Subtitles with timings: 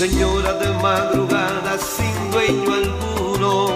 [0.00, 3.68] señora de madrugada sin dueño alguno,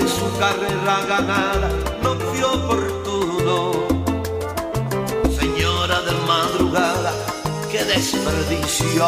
[0.00, 1.68] en su carrera ganada
[2.02, 3.56] no vio oportuno.
[5.38, 7.12] Señora de madrugada,
[7.70, 9.06] qué desperdicio,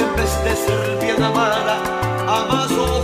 [0.00, 1.80] en vez de ser bien amada,
[2.28, 2.99] amazó.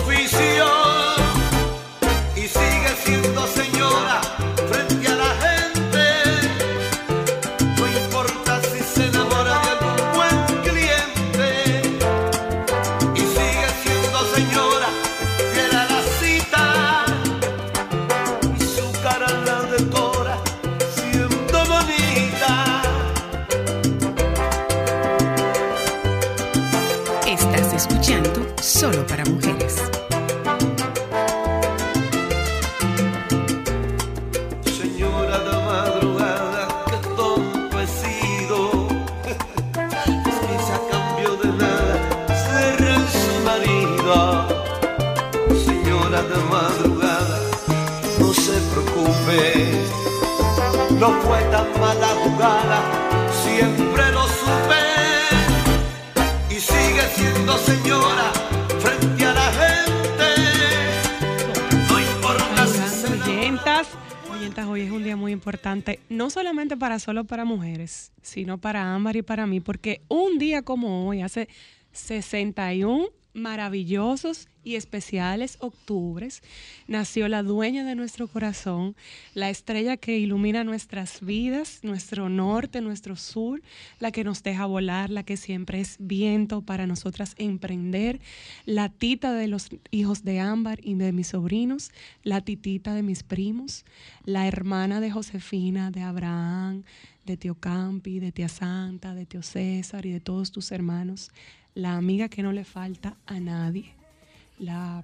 [66.98, 71.48] Solo para mujeres, sino para Ámbar y para mí, porque un día como hoy, hace
[71.92, 76.42] 61 maravillosos y especiales octubres,
[76.88, 78.96] nació la dueña de nuestro corazón,
[79.34, 83.62] la estrella que ilumina nuestras vidas, nuestro norte, nuestro sur,
[84.00, 88.20] la que nos deja volar, la que siempre es viento para nosotras emprender,
[88.64, 91.92] la tita de los hijos de Ámbar y de mis sobrinos,
[92.24, 93.84] la titita de mis primos,
[94.24, 96.82] la hermana de Josefina, de Abraham,
[97.24, 101.30] de tío Campi, de tía Santa, de tío César y de todos tus hermanos,
[101.76, 103.92] la amiga que no le falta a nadie,
[104.58, 105.02] la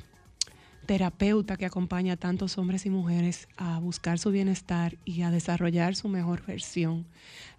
[0.86, 5.94] terapeuta que acompaña a tantos hombres y mujeres a buscar su bienestar y a desarrollar
[5.94, 7.04] su mejor versión,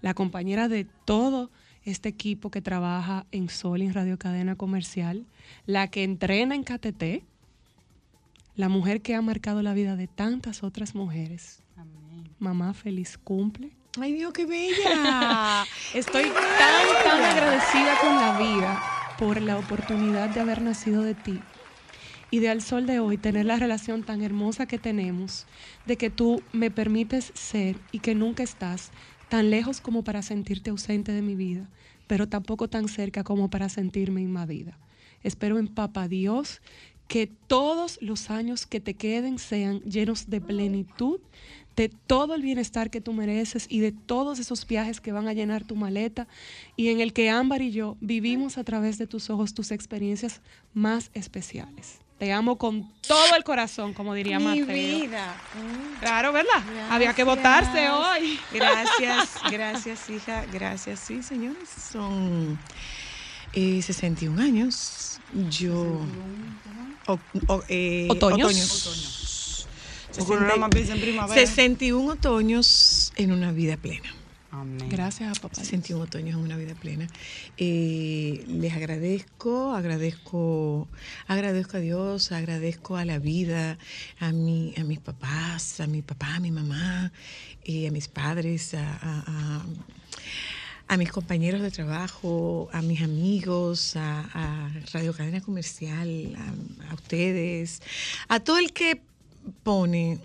[0.01, 1.51] la compañera de todo
[1.85, 5.27] este equipo que trabaja en Sol en Radio Cadena Comercial,
[5.67, 7.23] la que entrena en KTT,
[8.55, 11.61] la mujer que ha marcado la vida de tantas otras mujeres.
[12.39, 13.69] Mamá, feliz cumple.
[14.01, 15.65] Ay Dios, qué bella.
[15.93, 21.39] Estoy tan, tan agradecida con la vida por la oportunidad de haber nacido de ti
[22.31, 25.45] y de al sol de hoy tener la relación tan hermosa que tenemos,
[25.85, 28.91] de que tú me permites ser y que nunca estás
[29.29, 31.69] tan lejos como para sentirte ausente de mi vida,
[32.07, 34.79] pero tampoco tan cerca como para sentirme invadida.
[35.21, 36.61] Espero en Papa Dios
[37.07, 41.19] que todos los años que te queden sean llenos de plenitud,
[41.75, 45.33] de todo el bienestar que tú mereces y de todos esos viajes que van a
[45.33, 46.27] llenar tu maleta
[46.75, 50.41] y en el que Ámbar y yo vivimos a través de tus ojos tus experiencias
[50.73, 51.99] más especiales.
[52.19, 55.35] Te amo con todo el corazón, como diría Mi vida.
[55.99, 56.63] Claro, ¿verdad?
[56.89, 58.39] Había que votarse hoy.
[58.53, 60.45] Gracias, gracias, hija.
[60.53, 61.67] Gracias, sí, señores.
[61.91, 62.57] Son
[63.55, 65.19] Eh, 61 años.
[65.49, 66.01] Yo.
[67.07, 68.47] o- o- eh, Otoños.
[68.47, 69.22] otoños.
[70.17, 71.39] Porque uno nada más piensa en primavera.
[71.39, 74.13] 61 otoños en una vida plena.
[74.51, 74.87] Amén.
[74.87, 75.55] Gracias a papá.
[75.55, 77.07] 61 otoños en una vida plena.
[77.57, 80.87] Eh, les agradezco, agradezco,
[81.27, 83.79] agradezco a Dios, agradezco a la vida,
[84.19, 87.11] a mi, a mis papás, a mi papá, a mi mamá,
[87.63, 89.65] eh, a mis padres, a, a- a-
[90.89, 96.93] a mis compañeros de trabajo, a mis amigos, a, a Radio Cadena Comercial, a, a
[96.93, 97.81] ustedes,
[98.27, 99.01] a todo el que
[99.63, 100.19] pone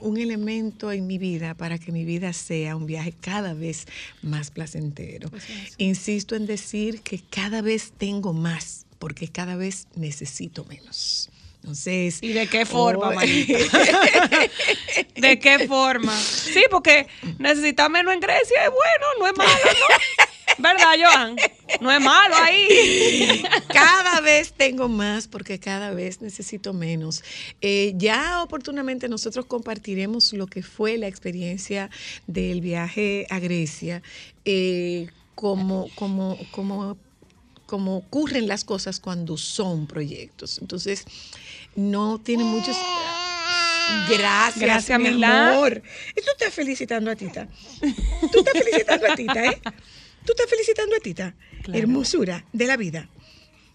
[0.00, 3.86] un elemento en mi vida para que mi vida sea un viaje cada vez
[4.22, 5.30] más placentero.
[5.78, 11.30] Insisto en decir que cada vez tengo más, porque cada vez necesito menos.
[11.56, 13.58] Entonces, ¿Y de qué forma, manita?
[15.16, 16.16] ¿De qué forma?
[16.16, 17.08] Sí, porque
[17.38, 20.25] necesitar menos en Grecia es bueno, no es malo, ¿no?
[20.58, 21.36] ¿Verdad, Joan?
[21.80, 23.42] No es malo ahí.
[23.68, 27.22] cada vez tengo más porque cada vez necesito menos.
[27.60, 31.90] Eh, ya oportunamente nosotros compartiremos lo que fue la experiencia
[32.26, 34.02] del viaje a Grecia,
[34.44, 36.96] eh, como, como, como,
[37.66, 40.58] como ocurren las cosas cuando son proyectos.
[40.60, 41.04] Entonces,
[41.74, 42.76] no tiene muchos...
[44.08, 45.54] Gracias, Gracias, mi Milán.
[45.54, 45.80] amor.
[46.10, 47.46] Y tú estás felicitando a Tita.
[48.32, 49.60] Tú estás felicitando a Tita, ¿eh?
[50.26, 51.34] Tú estás felicitando a Tita.
[51.62, 51.78] Claro.
[51.80, 53.08] Hermosura de la vida.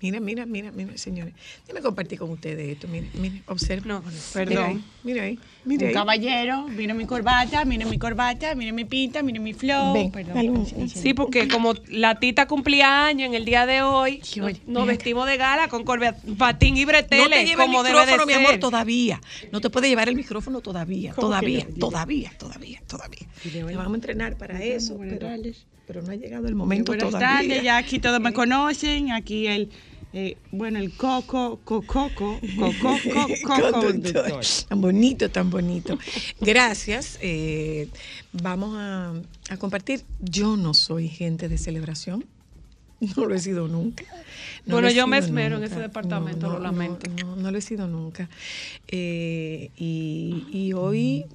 [0.04, 1.32] Mira, mira, mira, mira, señores.
[1.68, 2.88] Déjame compartir con ustedes esto.
[2.88, 3.88] Miren, miren, observen.
[3.88, 4.04] No,
[4.34, 4.84] perdón.
[5.04, 5.94] Mira ahí, mira Un ahí.
[5.94, 9.94] caballero, mire mi corbata, mire mi corbata, mire mi pinta, mire mi flow.
[9.94, 14.22] Ven, Perdón, un- sí, porque como la tita cumplía años en el día de hoy,
[14.24, 14.94] Sí, nos, oye, nos mira.
[14.96, 18.26] vestimos de gala con corbatín y No breteles, te lleva el como debe de micrófono,
[18.26, 19.22] mi amor, todavía.
[19.52, 21.14] No te puede llevar el micrófono todavía.
[21.14, 21.76] ¿Cómo que Todavía, no?
[21.78, 23.28] todavía, todavía, todavía.
[23.46, 23.52] Oye.
[23.52, 25.68] Te vamos a entrenar para eso, buenas pero, tardes.
[25.92, 27.38] Pero no ha llegado el momento Buenas todavía.
[27.50, 29.12] tardes, ya aquí todos me conocen.
[29.12, 29.70] Aquí el,
[30.14, 32.98] eh, bueno, el coco, cococo, coco,
[33.46, 34.42] coco, Conductor.
[34.70, 36.00] Tan bonito, tan bonito.
[36.40, 37.20] Gracias.
[37.22, 37.90] eh,
[38.32, 39.12] vamos a,
[39.50, 40.06] a compartir.
[40.22, 42.24] Yo no soy gente de celebración.
[43.18, 44.04] No lo he sido nunca.
[44.68, 47.10] No Bueno, yo me esmero en ese departamento, lo lamento.
[47.20, 48.30] No, no lo he sido nunca.
[48.88, 51.26] Eh, y, y hoy,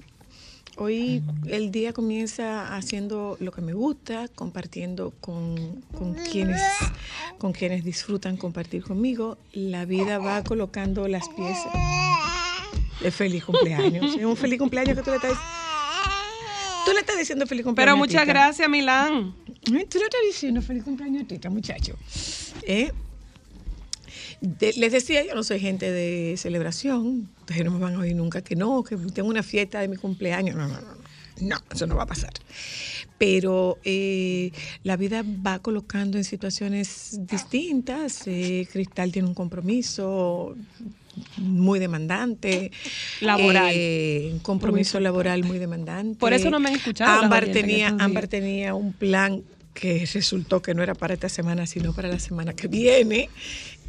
[0.77, 6.61] hoy el día comienza haciendo lo que me gusta, compartiendo con, con quienes,
[7.37, 9.37] con quienes disfrutan compartir conmigo.
[9.53, 11.73] La vida va colocando las piezas.
[13.01, 14.15] De feliz cumpleaños.
[14.15, 15.37] Es un feliz cumpleaños que tú le estás
[16.85, 17.91] Tú le estás diciendo feliz cumpleaños.
[17.91, 18.33] Pero a muchas Tita.
[18.33, 19.35] gracias, Milán.
[19.73, 21.97] Ay, Tú le estás diciendo feliz cumpleaños a Tita, muchacho.
[22.63, 22.93] ¿Eh?
[24.41, 27.29] De- les decía, yo no soy gente de celebración.
[27.41, 29.97] Ustedes no me van a oír nunca que no, que tengo una fiesta de mi
[29.97, 30.55] cumpleaños.
[30.55, 31.07] No, no, no.
[31.39, 32.33] No, no eso no va a pasar.
[33.17, 34.51] Pero eh,
[34.83, 38.23] la vida va colocando en situaciones distintas.
[38.25, 40.55] Eh, Cristal tiene un compromiso
[41.37, 42.71] muy demandante.
[43.21, 43.71] Laboral.
[43.75, 46.19] Eh, un compromiso laboral muy demandante.
[46.19, 49.43] Por eso no me han escuchado Ámbar tenía, Ámbar tenía un plan
[49.73, 53.29] que resultó que no era para esta semana, sino para la semana que viene.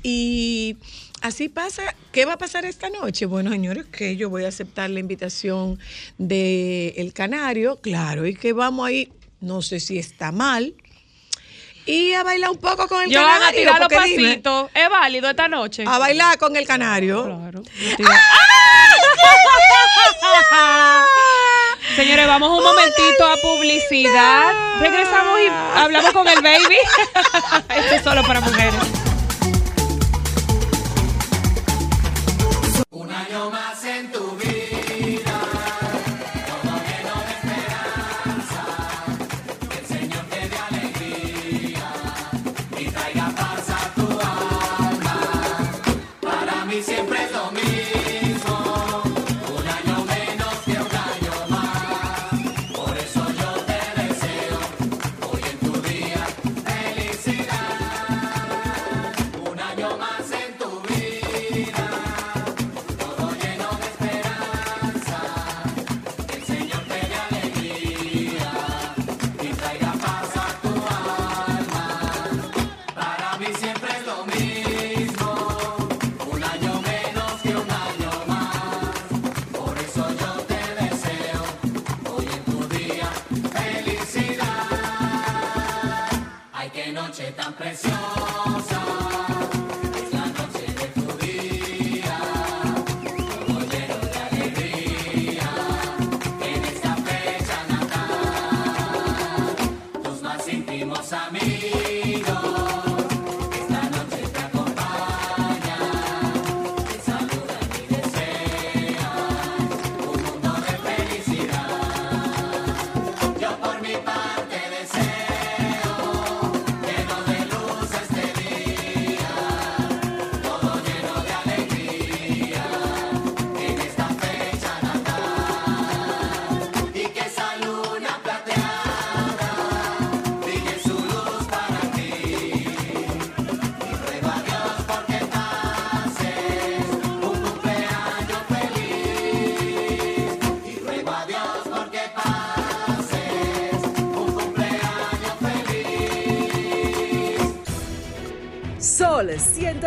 [0.02, 0.76] Y
[1.20, 1.94] así pasa.
[2.12, 3.26] ¿Qué va a pasar esta noche?
[3.26, 5.78] Bueno, señores, que yo voy a aceptar la invitación
[6.18, 10.74] de El Canario, claro, y que vamos ahí, no sé si está mal,
[11.88, 13.60] y a bailar un poco con el Yo van a Canario.
[13.60, 14.70] tirar los dime, pasitos.
[14.74, 15.84] ¿Es válido esta noche?
[15.86, 17.24] a bailar con el Canario.
[17.24, 17.62] Claro.
[17.98, 18.06] yo
[21.96, 24.52] Señores, vamos un momentito a publicidad.
[24.80, 25.46] Regresamos y
[25.78, 26.76] hablamos con el baby.
[27.74, 28.74] Esto es solo para mujeres.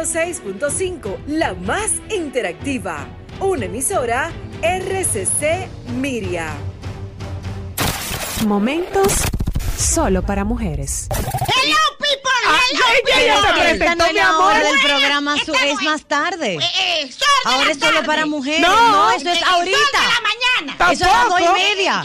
[0.05, 3.05] 106.5, la más interactiva.
[3.39, 4.31] Una emisora
[4.63, 6.47] RCC Miria.
[8.47, 9.13] Momentos
[9.77, 11.07] solo para mujeres.
[11.11, 13.75] Hello people, hello people.
[14.73, 15.53] es programa, su-
[15.85, 16.55] más tarde.
[16.55, 16.59] Eh,
[17.03, 18.07] eh, sol de Ahora la es solo tarde.
[18.07, 18.61] para mujeres.
[18.61, 19.77] No, No, eso es sol ahorita.
[19.77, 20.21] de la
[20.71, 20.93] mañana.
[20.93, 22.03] Eso es a las dos y media.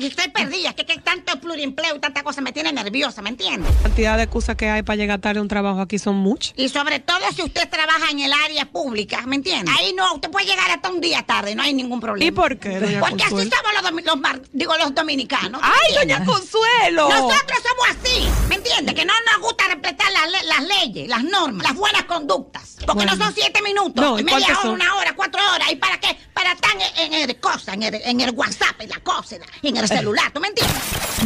[0.00, 3.74] Estoy perdida, que, que tanto plurimpleo y tanta cosa me tiene nerviosa, ¿me entiendes?
[3.76, 6.52] La cantidad de excusas que hay para llegar tarde a un trabajo aquí son muchas.
[6.58, 9.72] Y sobre todo si usted trabaja en el área pública, ¿me entiende?
[9.78, 12.28] Ahí no, usted puede llegar hasta un día tarde, no hay ningún problema.
[12.28, 15.62] ¿Y por qué, doña Porque así somos los, domi- los mar- digo, los dominicanos.
[15.62, 16.14] ¿me ¡Ay, entiende?
[16.16, 17.08] doña Consuelo!
[17.08, 18.94] Nosotros somos así, ¿me entiendes?
[18.94, 22.76] Que no nos gusta respetar las, le- las leyes, las normas, las buenas conductas.
[22.84, 23.16] Porque Bueno.
[23.16, 24.70] no son siete minutos, No, ¿y media hora, son?
[24.72, 25.72] una hora, cuatro horas.
[25.72, 26.14] ¿Y para qué?
[26.34, 29.76] Para estar en, en el cosa, en el, en el WhatsApp, en la cosa, en
[29.78, 30.76] el celular, ¿tú me entiendes?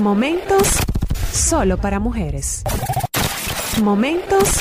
[0.01, 0.69] Momentos
[1.33, 2.63] solo para mujeres.
[3.83, 4.59] Momentos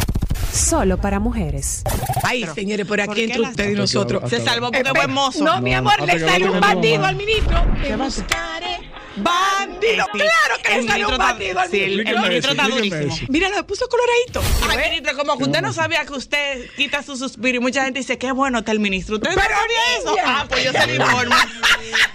[0.53, 1.83] solo para mujeres.
[2.23, 4.29] Ay, señores, por aquí entre las- usted y nosotros.
[4.29, 5.43] Se que- salvó porque fue mozo.
[5.43, 7.61] No, mi amor, le sale un bandido al ministro.
[7.81, 8.70] Te buscaré.
[9.17, 10.19] Bandido, Sí.
[10.19, 12.15] claro que El le sale ministro un bandido al sí, el- ministro.
[12.15, 13.17] el ministro está durísimo.
[13.29, 14.41] Mira, lo puso coloradito.
[14.69, 17.99] Ay, ministro, como que usted no sabía que usted quita su suspiro y mucha gente
[17.99, 19.15] dice, qué bueno está el ministro.
[19.15, 20.15] ¿Usted no Pero, sabía eso?
[20.25, 21.35] Ah, pues yo se lo informo.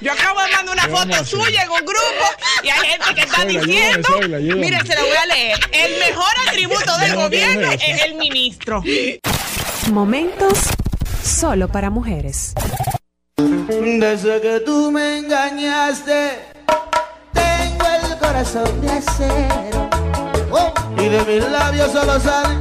[0.00, 2.24] Yo acabo de mandar una ¿Qué vamos a foto suya en un grupo
[2.62, 4.60] y hay gente que está Soyla, diciendo, Soyla, ayúdame.
[4.62, 5.58] mire, se la voy a leer.
[5.72, 8.82] El mejor atributo del No, no gobierno es el ministro.
[9.92, 10.58] Momentos
[11.22, 12.54] solo para mujeres.
[13.36, 16.38] Desde que tú me engañaste,
[18.26, 19.88] corazón de acero.
[20.50, 22.56] Oh, y de mis labios solo sale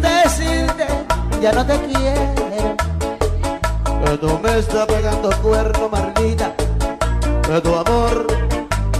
[0.00, 0.86] decirte,
[1.42, 2.76] ya no te quiero.
[4.04, 6.54] Que tú me estás pegando cuerno, maldita.
[7.42, 8.26] Que tu amor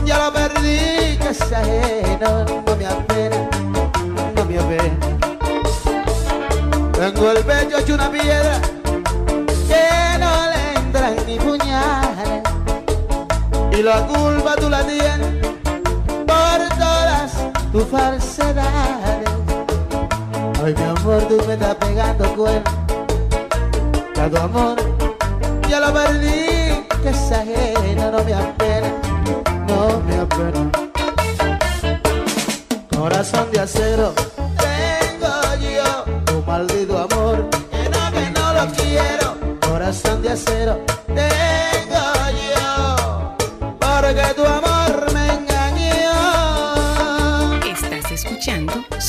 [0.04, 2.44] ya lo perdí, que es ajeno.
[2.66, 3.48] No me apena,
[4.34, 4.98] no me apena.
[6.92, 8.60] Tengo el pecho hecho una piedra
[9.68, 12.42] que no le entran ni puñales
[13.78, 14.56] y la culpa
[17.78, 19.30] tus falsedades.
[20.64, 22.70] Ay, mi amor, tú me estás pegando cuerno,
[24.14, 24.76] que tu amor
[25.68, 28.90] ya lo perdí, que es ajeno, no me apena,
[29.68, 30.70] no me apena.
[32.98, 34.12] Corazón de acero,
[34.66, 39.36] tengo yo tu maldito amor, que no, que no lo quiero.
[39.60, 41.87] Corazón de acero, tengo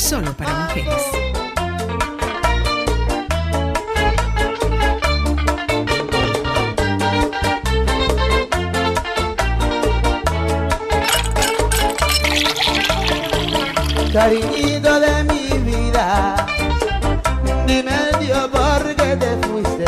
[0.09, 1.03] solo para mujeres.
[14.11, 16.47] Cariñito de mi vida,
[17.67, 19.85] dime Dios por qué te fuiste,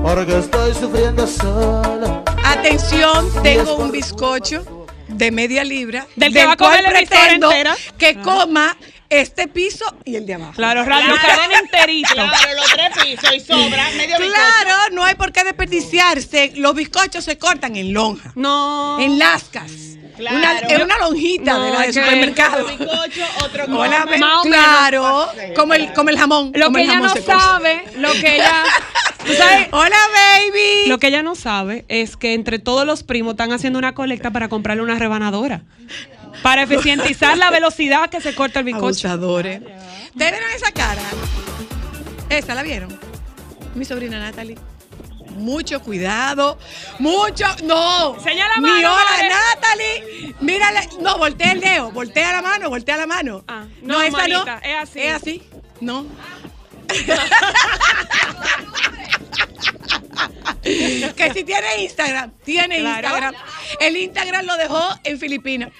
[0.00, 2.22] porque estoy sufriendo solo.
[2.44, 7.76] Atención, tengo un bizcocho de media libra Del que va a comer la entera.
[7.98, 8.76] que coma
[9.20, 10.52] este piso y el de abajo.
[10.54, 12.14] Claro, radio cadena enterito.
[12.14, 14.32] Claro, los tres pisos y sobra medio bizcocho.
[14.32, 16.52] Claro, no hay por qué desperdiciarse.
[16.56, 18.98] Los bizcochos se cortan en lonja, No.
[19.00, 19.70] en lascas.
[20.16, 20.36] Claro.
[20.36, 22.66] Una, en una lonjita No, de la de supermercado.
[22.66, 24.06] Un bizcocho, otro Hola,
[24.42, 26.52] claro, como el, como el jamón.
[26.54, 28.64] Lo como que el ella no sabe, lo que ella.
[29.26, 29.68] ¿tú sabes?
[29.72, 30.88] Hola, baby.
[30.88, 34.30] Lo que ella no sabe es que entre todos los primos están haciendo una colecta
[34.30, 35.62] para comprarle una rebanadora.
[36.42, 39.08] Para eficientizar la velocidad que se corta el bizcocho.
[39.08, 39.60] Abusadores.
[39.60, 41.02] ¿Ustedes vieron esa cara?
[42.28, 42.98] ¿Esa la vieron?
[43.74, 44.58] Mi sobrina Natalie.
[45.36, 46.58] Mucho cuidado.
[46.98, 47.46] Mucho.
[47.64, 48.18] No.
[48.22, 49.28] Señala Mi mano, hola, madre.
[49.28, 50.34] Natalie.
[50.40, 50.88] Mírale.
[51.00, 51.90] No, voltea el dedo.
[51.90, 52.68] Voltea la mano.
[52.68, 53.44] Voltea la mano.
[53.48, 54.60] Ah, no, esa manita, no.
[54.62, 55.00] es así.
[55.00, 55.42] Es así.
[55.80, 56.06] No.
[60.62, 63.08] que si tiene Instagram, tiene Claro.
[63.08, 63.34] Instagram.
[63.80, 65.70] El Instagram lo dejó en Filipinas.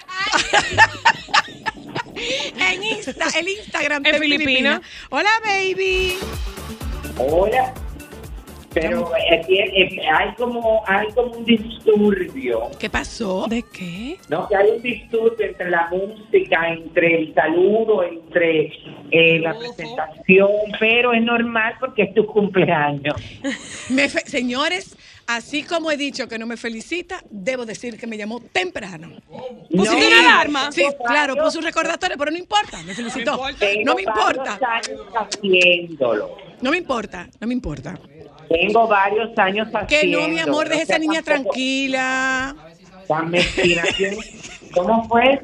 [2.59, 4.79] en Insta, el Instagram En de Filipinas.
[4.79, 4.81] Filipinas.
[5.09, 6.17] Hola, baby.
[7.17, 7.73] Hola.
[8.73, 13.45] Pero aquí eh, hay como hay como un disturbio, ¿Qué pasó?
[13.47, 14.17] ¿De qué?
[14.29, 14.47] ¿no?
[14.47, 18.71] Que hay un disturbio entre la música, entre el saludo, entre
[19.11, 20.49] eh, la presentación,
[20.79, 23.15] pero es normal porque es tu cumpleaños.
[23.89, 24.95] Me fe- señores,
[25.27, 29.11] así como he dicho que no me felicita, debo decir que me llamó temprano.
[29.75, 30.71] ¿Pusiste No, una alarma?
[30.71, 33.37] Sí, claro, puso un recordatorio, pero no importa, me felicitó.
[33.85, 34.59] No me importa,
[36.61, 37.99] no me importa, no me importa.
[38.53, 39.87] Tengo varios años haciéndolo.
[39.87, 42.55] Que no, mi amor, deje esa niña tampoco tranquila.
[43.07, 43.31] tan.
[43.33, 44.07] Yo,
[44.73, 45.39] ¿Cómo fue?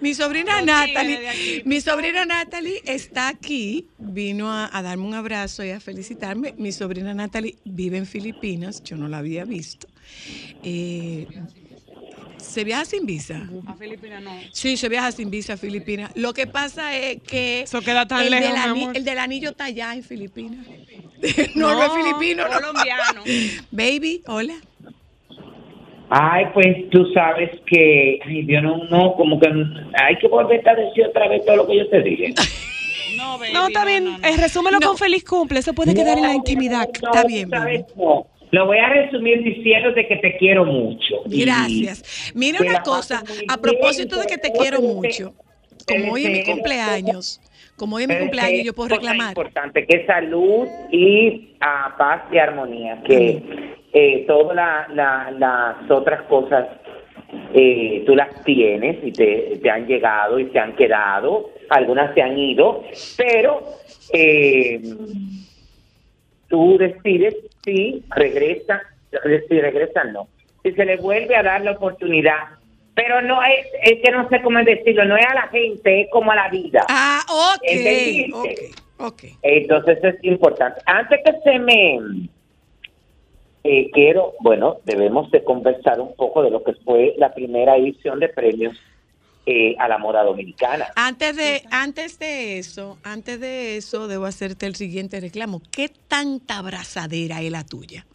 [0.00, 5.70] Mi sobrina Natalie, mi sobrina Natalie está aquí, vino a, a darme un abrazo y
[5.70, 6.54] a felicitarme.
[6.58, 9.86] Mi sobrina Natalie vive en Filipinas, yo no la había visto.
[10.64, 11.28] Eh,
[12.38, 13.48] se viaja sin visa.
[13.66, 14.32] A Filipinas no.
[14.52, 16.10] Sí, se viaja sin visa a Filipinas.
[16.14, 18.96] Lo que pasa es que Eso queda tan el, lejos, del mi ani- amor.
[18.96, 20.66] el del anillo está allá en Filipinas.
[21.54, 22.54] no, no, es filipino, no.
[22.54, 23.22] colombiano.
[23.70, 24.54] Baby, hola.
[26.08, 30.74] Ay, pues tú sabes que, ay, yo no, no, como que hay que volver a
[30.74, 32.34] decir otra vez todo lo que yo te dije.
[33.16, 34.04] No, baby, No, está bien.
[34.04, 34.28] no, no.
[34.28, 35.60] Eh, resúmelo con feliz cumple.
[35.60, 36.86] Eso puede quedar en la intimidad.
[37.02, 37.86] no, Está bien, sabes.
[38.50, 41.22] Lo voy a resumir diciéndote que te quiero mucho.
[41.24, 42.32] Gracias.
[42.34, 45.34] Mira una cosa, a propósito de que te quiero mucho,
[45.88, 47.40] como hoy es mi cumpleaños,
[47.76, 49.28] como hoy es mi es cumpleaños, yo puedo reclamar.
[49.28, 53.42] importante que salud y ah, paz y armonía, que
[53.92, 56.66] eh, todas la- la- las otras cosas
[57.54, 62.22] eh, tú las tienes y te, te han llegado y te han quedado, algunas se
[62.22, 62.82] han ido,
[63.16, 63.60] pero
[64.12, 64.80] eh,
[66.48, 68.82] tú decides si regresa,
[69.48, 70.28] si regresan no,
[70.62, 72.58] si se le vuelve a dar la oportunidad.
[72.96, 76.10] Pero no es, es que no sé cómo decirlo, no es a la gente, es
[76.10, 76.84] como a la vida.
[76.88, 78.80] Ah, ok, ¿Entendiste?
[78.98, 79.22] ok, ok.
[79.42, 80.80] Entonces es importante.
[80.86, 82.00] Antes que se me
[83.64, 88.18] eh, quiero, bueno, debemos de conversar un poco de lo que fue la primera edición
[88.18, 88.74] de premios
[89.44, 90.86] eh, a la moda dominicana.
[90.96, 95.60] Antes de, antes de eso, antes de eso, debo hacerte el siguiente reclamo.
[95.70, 98.06] ¿Qué tanta abrazadera es la tuya?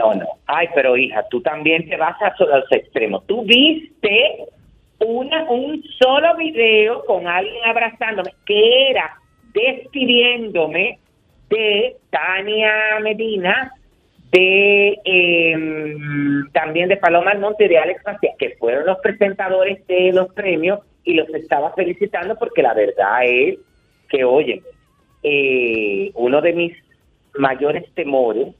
[0.00, 0.26] No, no.
[0.46, 3.26] Ay, pero hija, tú también te vas a los extremos.
[3.26, 4.46] Tú viste
[4.98, 9.14] una, un solo video con alguien abrazándome que era
[9.52, 10.98] despidiéndome
[11.50, 13.72] de Tania Medina,
[14.32, 15.56] de eh,
[16.52, 20.80] también de Paloma Almonte y de Alex Macías, que fueron los presentadores de los premios
[21.04, 23.58] y los estaba felicitando porque la verdad es
[24.08, 24.62] que, oye,
[25.22, 26.72] eh, uno de mis
[27.34, 28.54] mayores temores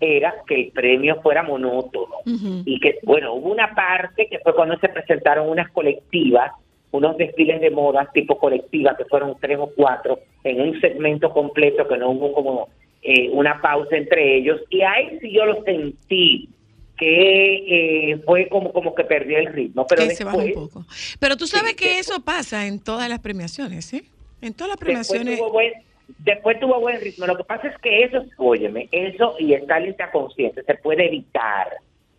[0.00, 2.16] era que el premio fuera monótono
[2.64, 6.52] y que, bueno, hubo una parte que fue cuando se presentaron unas colectivas,
[6.92, 11.86] unos desfiles de modas tipo colectiva, que fueron tres o cuatro, en un segmento completo
[11.86, 12.68] que no hubo como
[13.02, 16.48] eh, una pausa entre ellos, y ahí sí yo lo sentí,
[16.96, 20.68] que eh, fue como, como que perdió el ritmo, pero que se baja un después,
[20.68, 20.84] poco.
[21.18, 24.04] Pero tú sabes Sí, que después- eso pasa en todas las premiaciones, ¿eh?
[24.42, 25.38] En todas las después premiaciones.
[25.52, 25.72] buen,
[26.18, 27.26] después tuvo buen ritmo.
[27.26, 31.68] Lo que pasa es que eso, óyeme, eso y estar lista consciente se puede evitar,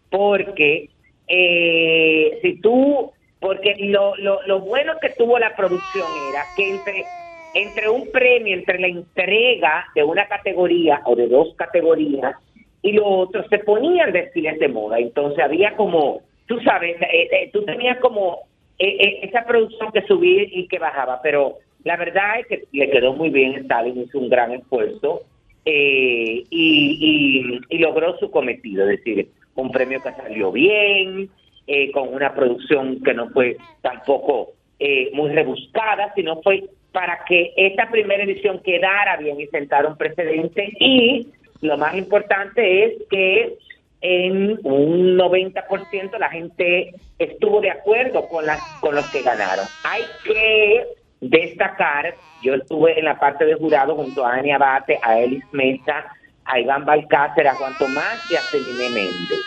[0.10, 0.90] porque
[1.28, 7.10] eh, si tú, porque lo, lo, lo bueno que tuvo la producción era que entre
[7.54, 12.36] entre un premio, entre la entrega de una categoría o de dos categorías
[12.82, 15.00] y lo otro, se ponían desfiles de moda.
[15.00, 18.40] Entonces había como, tú sabes, eh, eh, tú tenías como
[18.80, 22.90] eh, eh, esa producción que subía y que bajaba, pero la verdad es que le
[22.90, 25.24] quedó muy bien, Stalin hizo un gran esfuerzo
[25.66, 31.30] eh, y, logró su cometido, es decir, un premio que salió bien,
[31.68, 37.54] eh, con una producción que no fue tampoco eh, muy rebuscada, sino fue para que
[37.56, 41.28] esta primera edición quedara bien y sentara un precedente y
[41.62, 43.58] lo más importante es que
[44.02, 49.66] en un 90% la gente estuvo de acuerdo con las con los que ganaron.
[49.84, 50.86] Hay que
[51.22, 56.06] destacar, yo estuve en la parte de jurado junto a Ani Abate, a Elis Mesa,
[56.46, 59.40] a Iván Balcácer, a Juan Tomás y a Celine Méndez.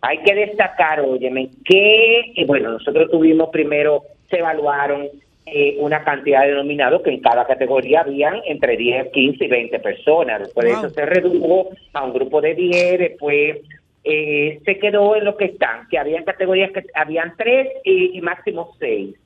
[0.00, 5.08] Hay que destacar, óyeme, que, bueno, nosotros tuvimos primero, se evaluaron
[5.46, 9.78] eh, una cantidad de nominados que en cada categoría habían entre 10, 15 y 20
[9.80, 10.40] personas.
[10.40, 13.58] Después de eso se redujo a un grupo de 10, después
[14.04, 18.20] eh, se quedó en lo que están, que habían categorías que habían 3 y, y
[18.20, 19.16] máximo 6.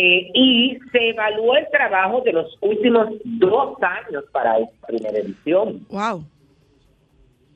[0.00, 5.84] Eh, y se evaluó el trabajo de los últimos dos años para esta primera edición.
[5.90, 6.22] Wow.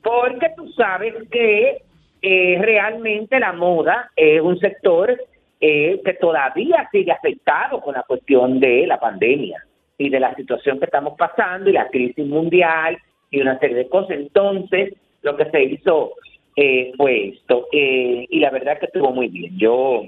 [0.01, 1.83] Porque tú sabes que
[2.21, 5.17] eh, realmente la moda es un sector
[5.61, 9.63] eh, que todavía sigue afectado con la cuestión de la pandemia
[9.97, 12.97] y de la situación que estamos pasando y la crisis mundial
[13.31, 14.17] y una serie de cosas.
[14.17, 16.11] Entonces, lo que se hizo
[16.57, 19.57] eh, fue esto eh, y la verdad que estuvo muy bien.
[19.57, 20.03] Yo,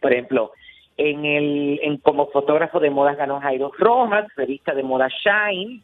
[0.00, 0.52] por ejemplo,
[1.00, 5.80] en el en, como fotógrafo de modas ganó Jairo Rojas, revista de moda Shine,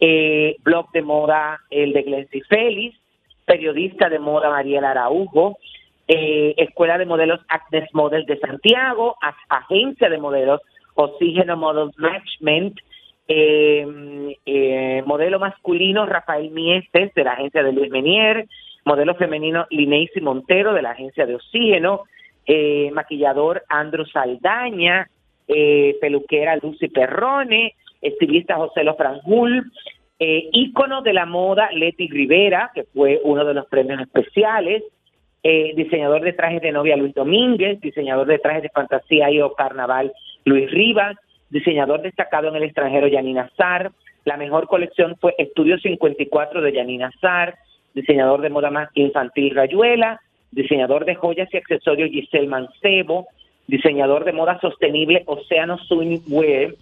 [0.00, 2.98] eh, blog de moda el de Glency Félix,
[3.44, 5.58] periodista de moda Mariela Araujo,
[6.08, 9.16] eh, escuela de modelos Agnes Models de Santiago,
[9.48, 10.60] agencia de modelos
[10.94, 12.80] Oxígeno Models Management,
[13.28, 18.48] eh, eh, modelo masculino Rafael Miestes de la agencia de Luis Menier,
[18.84, 22.02] modelo femenino Lineisi Montero de la agencia de Oxígeno,
[22.46, 25.08] eh, maquillador Andro Saldaña,
[25.48, 28.96] eh, peluquera Lucy Perrone, estilista José Lo
[30.18, 34.82] eh, ícono de la moda Leti Rivera, que fue uno de los premios especiales,
[35.42, 39.52] eh, diseñador de trajes de novia Luis Domínguez, diseñador de trajes de fantasía y o
[39.52, 40.12] carnaval
[40.44, 41.16] Luis Rivas,
[41.50, 43.92] diseñador destacado en el extranjero Yanina Zar,
[44.24, 47.54] la mejor colección fue Estudio 54 de Yanina Zar,
[47.94, 50.20] diseñador de moda más infantil Rayuela,
[50.56, 53.28] diseñador de joyas y accesorios Giselle Mancebo,
[53.66, 56.74] diseñador de moda sostenible Océano Swimwear,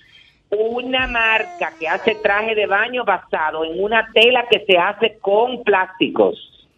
[0.50, 5.64] una marca que hace traje de baño basado en una tela que se hace con
[5.64, 6.68] plásticos,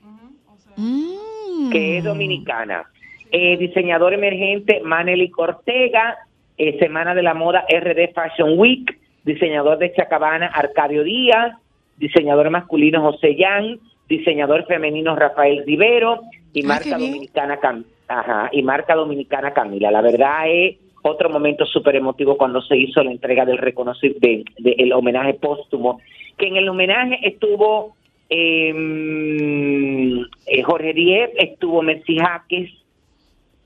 [1.70, 2.84] que es dominicana.
[3.30, 6.16] Eh, diseñador emergente Maneli Cortega,
[6.56, 11.54] eh, Semana de la Moda RD Fashion Week, diseñador de Chacabana Arcadio Díaz,
[11.98, 16.22] diseñador masculino José Yan, diseñador femenino Rafael Rivero
[16.56, 19.90] y Ah, marca dominicana Cam- ajá, y marca dominicana Camila.
[19.90, 24.44] La verdad es otro momento súper emotivo cuando se hizo la entrega del reconocimiento de,
[24.58, 26.00] de- el homenaje póstumo,
[26.38, 27.94] que en el homenaje estuvo
[28.30, 32.70] em, eh, Jorge Diez, estuvo Messi Jaques,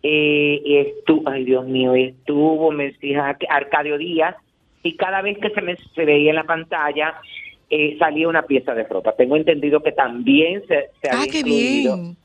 [0.03, 4.35] eh, y estuvo, ay Dios mío, estuvo Messi Jaques, Arcadio Díaz,
[4.83, 7.15] y cada vez que se, me, se veía en la pantalla
[7.69, 9.13] eh, salía una pieza de ropa.
[9.13, 12.17] Tengo entendido que también se, se Ah, había qué incluido, bien.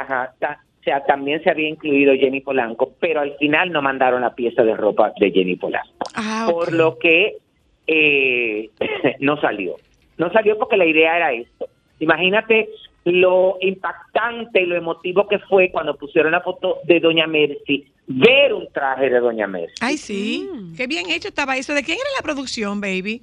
[0.00, 4.20] Ajá, ta- o sea, también se había incluido Jenny Polanco, pero al final no mandaron
[4.20, 7.38] la pieza de ropa de Jenny Polanco, Ah, por lo que
[7.86, 8.70] eh,
[9.20, 9.76] no salió.
[10.18, 11.68] No salió porque la idea era esto.
[12.00, 12.68] Imagínate
[13.04, 18.52] lo impactante y lo emotivo que fue cuando pusieron la foto de Doña Mercy, ver
[18.54, 19.74] un traje de Doña Mercy.
[19.80, 20.48] Ay, sí.
[20.76, 21.74] Qué bien hecho estaba eso.
[21.74, 23.22] ¿De quién era la producción, baby?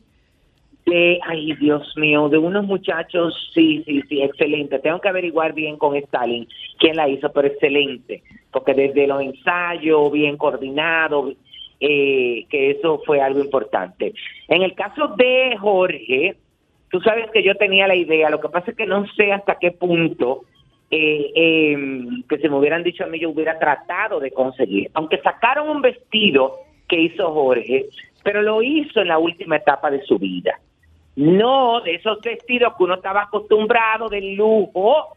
[0.85, 4.79] De, ay Dios mío, de unos muchachos, sí, sí, sí, excelente.
[4.79, 6.47] Tengo que averiguar bien con Stalin
[6.79, 11.33] quién la hizo, pero excelente, porque desde los ensayos, bien coordinado,
[11.79, 14.13] eh, que eso fue algo importante.
[14.47, 16.35] En el caso de Jorge,
[16.89, 19.55] tú sabes que yo tenía la idea, lo que pasa es que no sé hasta
[19.55, 20.43] qué punto
[20.89, 21.77] eh, eh,
[22.27, 25.81] que se me hubieran dicho a mí, yo hubiera tratado de conseguir, aunque sacaron un
[25.81, 27.85] vestido que hizo Jorge,
[28.23, 30.59] pero lo hizo en la última etapa de su vida.
[31.15, 35.15] No de esos vestidos que uno estaba acostumbrado del lujo,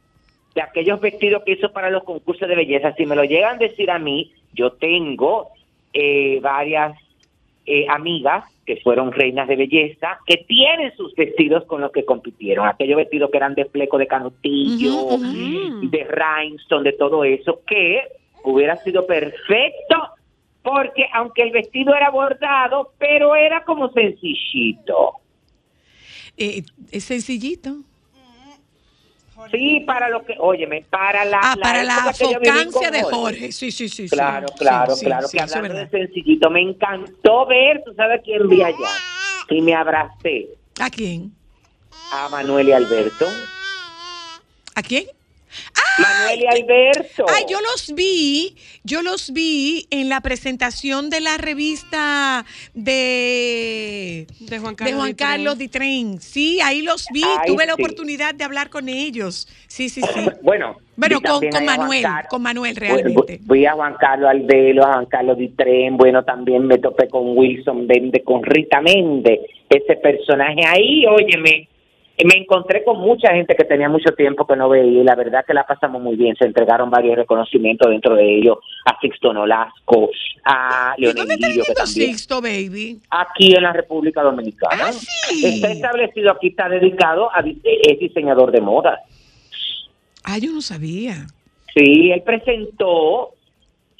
[0.54, 2.94] de aquellos vestidos que hizo para los concursos de belleza.
[2.94, 5.48] Si me lo llegan a decir a mí, yo tengo
[5.92, 6.96] eh, varias
[7.66, 12.66] eh, amigas que fueron reinas de belleza, que tienen sus vestidos con los que compitieron,
[12.66, 18.02] aquellos vestidos que eran de fleco de canutillo, de rhinestone, de todo eso, que
[18.42, 20.09] hubiera sido perfecto,
[20.62, 25.16] porque aunque el vestido era bordado, pero era como sencillito.
[26.36, 27.76] Eh, es sencillito.
[29.50, 33.52] Sí, para lo que, óyeme, para la, Ah, para la focancia de Jorge.
[33.52, 34.08] Sí, sí, sí.
[34.08, 34.16] sí.
[34.16, 38.22] Claro, Sí, claro, sí, claro, sí, que hablando de sencillito, me encantó ver, tú sabes
[38.24, 38.76] quién vi allá,
[39.50, 40.48] y me abracé
[40.80, 41.32] ¿A quién?
[42.12, 43.26] a Manuel y Alberto.
[44.76, 45.04] ¿A quién?
[45.98, 47.26] Manuel y Alberto.
[47.28, 54.58] Ay, yo los vi, yo los vi en la presentación de la revista de, De
[54.58, 55.28] Juan de Carlos Juan Ditren.
[55.28, 56.20] Carlos Ditren.
[56.20, 59.48] Sí, ahí los vi, Ay, tuve la oportunidad de hablar con ellos.
[59.68, 60.20] Sí, sí, sí.
[60.42, 62.28] Bueno, Bueno, vi con, Manuel, Carlos.
[62.28, 63.40] con Manuel realmente.
[63.46, 67.86] Fui a Juan Carlos Albelo, a Juan Carlos Ditren, bueno, también me topé con Wilson
[67.86, 71.68] Méndez, con Rita Méndez, ese personaje ahí, óyeme,
[72.22, 75.44] me encontré con mucha gente que tenía mucho tiempo que no veía y la verdad
[75.44, 80.11] que la pasamos muy bien, se entregaron varios reconocimientos dentro de ellos, a Sixto Nolasco,
[80.44, 83.00] a ¿Y Leonel Lirio, que también, Sixto, baby?
[83.11, 84.85] aquí en la República Dominicana.
[84.87, 85.44] Ah, sí.
[85.44, 89.00] Está establecido aquí, está dedicado a, es diseñador de moda.
[90.22, 91.27] Ah, yo no sabía.
[91.74, 93.35] Sí, él presentó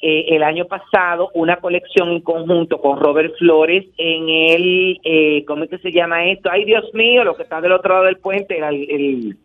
[0.07, 5.63] eh, el año pasado una colección en conjunto con Robert Flores en el, eh, ¿cómo
[5.63, 6.49] es que se llama esto?
[6.51, 9.37] Ay, Dios mío, lo que está del otro lado del puente, el, el-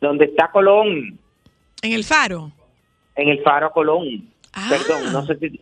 [0.00, 1.18] donde está Colón,
[1.82, 2.50] En el faro.
[3.14, 4.28] en el Faro Colón.
[4.54, 4.68] Ah.
[4.70, 5.60] Perdón, no sé si,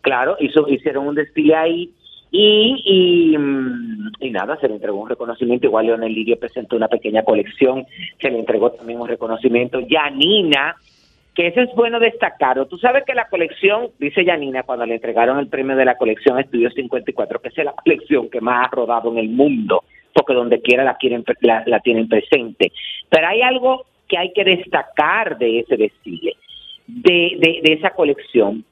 [0.00, 1.90] claro, hizo, hicieron un desfile ahí
[2.30, 2.82] y,
[3.32, 5.66] y, mm, y nada, se le entregó un reconocimiento.
[5.66, 7.86] Igual Leonel Lirio presentó una pequeña colección,
[8.20, 9.80] se le entregó también un reconocimiento.
[9.80, 10.76] Yanina,
[11.38, 12.66] que eso es bueno destacar.
[12.66, 16.36] Tú sabes que la colección, dice Yanina, cuando le entregaron el premio de la colección
[16.36, 20.60] Estudio 54, que es la colección que más ha rodado en el mundo, porque donde
[20.60, 22.72] quiera la, quieren, la, tienen presente.
[23.08, 26.34] Pero hay algo que hay que destacar de ese desfile,
[26.88, 28.64] de, de, esa colección.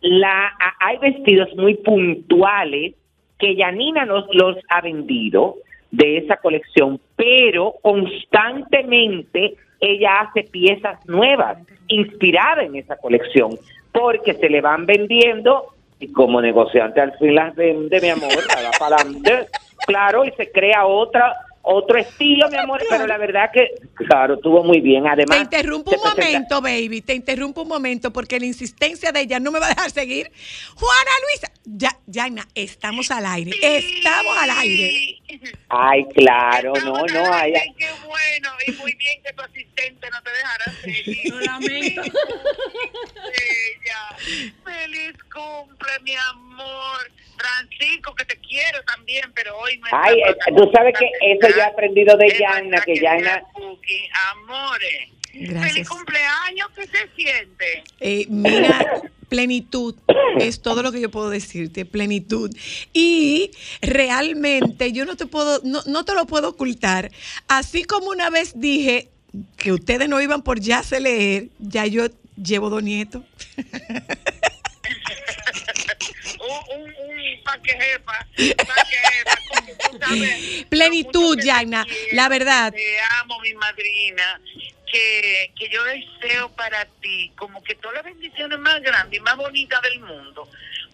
[0.00, 2.94] La, hay vestidos muy puntuales
[3.38, 5.56] que Yanina nos los ha vendido
[5.90, 13.58] de esa colección, pero constantemente ella hace piezas nuevas, inspiradas en esa colección,
[13.92, 15.66] porque se le van vendiendo
[15.98, 19.46] y como negociante al fin las vende, mi amor, la para adelante,
[19.86, 24.64] claro, y se crea otra otro estilo, mi amor, pero la verdad que, claro, estuvo
[24.64, 25.06] muy bien.
[25.06, 27.02] Además, Te interrumpo un presenta- momento, baby.
[27.02, 30.32] Te interrumpo un momento porque la insistencia de ella no me va a dejar seguir.
[30.74, 31.52] Juana Luisa.
[31.72, 33.52] Ya, Jaina, estamos al aire.
[33.62, 35.20] Estamos al aire.
[35.68, 37.74] Ay, claro, no, no, ay, ay.
[37.78, 41.16] Qué bueno, y muy bien que tu asistente no te dejara seguir.
[41.32, 42.02] Lo lamento.
[43.14, 44.52] Bella.
[44.64, 47.10] Feliz cumple, mi amor.
[47.38, 51.62] Francisco, que te quiero también, pero hoy me Ay, eh, tú sabes que eso yo
[51.62, 54.08] he aprendido de Yana, que Yana, Cookie,
[55.34, 55.48] amores.
[55.48, 55.88] Feliz Gracias.
[55.88, 57.84] cumpleaños, ¿qué se siente?
[58.00, 59.94] Eh, mira, plenitud
[60.38, 62.50] es todo lo que yo puedo decirte, plenitud.
[62.92, 67.10] Y realmente yo no te puedo, no, no te lo puedo ocultar.
[67.48, 69.08] Así como una vez dije
[69.56, 73.22] que ustedes no iban por ya sé leer, ya yo llevo dos nietos.
[76.40, 78.26] Un, un, un pa' que jefa,
[78.66, 80.64] pa' que jefa, como tú sabes.
[80.70, 82.72] Plenitud, Jaina, la verdad.
[82.72, 84.40] Te amo, mi madrina.
[84.90, 89.36] Que, que yo deseo para ti como que todas las bendiciones más grandes y más
[89.36, 90.48] bonitas del mundo.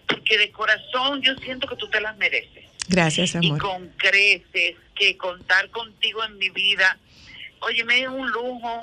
[0.05, 2.65] Porque de corazón yo siento que tú te las mereces.
[2.87, 3.59] Gracias, Y amor.
[3.59, 6.97] con creces, que contar contigo en mi vida.
[7.61, 8.81] Oye, me es un lujo,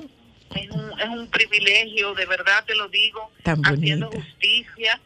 [0.53, 3.31] es un, es un privilegio, de verdad te lo digo.
[3.41, 4.25] Tan haciendo bonita.
[4.29, 4.99] justicia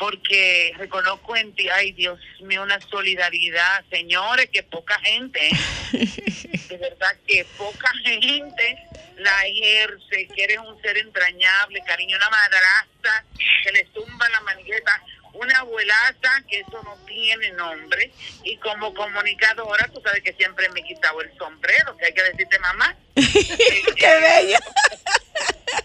[0.00, 5.50] porque reconozco en ti, ay Dios mío, una solidaridad, señores, que poca gente,
[5.92, 8.78] de verdad que poca gente
[9.18, 13.24] la ejerce, que eres un ser entrañable, cariño, una madrastra
[13.62, 15.02] que le zumba la manigueta,
[15.34, 18.10] una abuelaza que eso no tiene nombre,
[18.42, 22.22] y como comunicadora, tú sabes que siempre me he quitado el sombrero, que hay que
[22.22, 22.96] decirte mamá.
[23.14, 24.60] ¡Qué bella!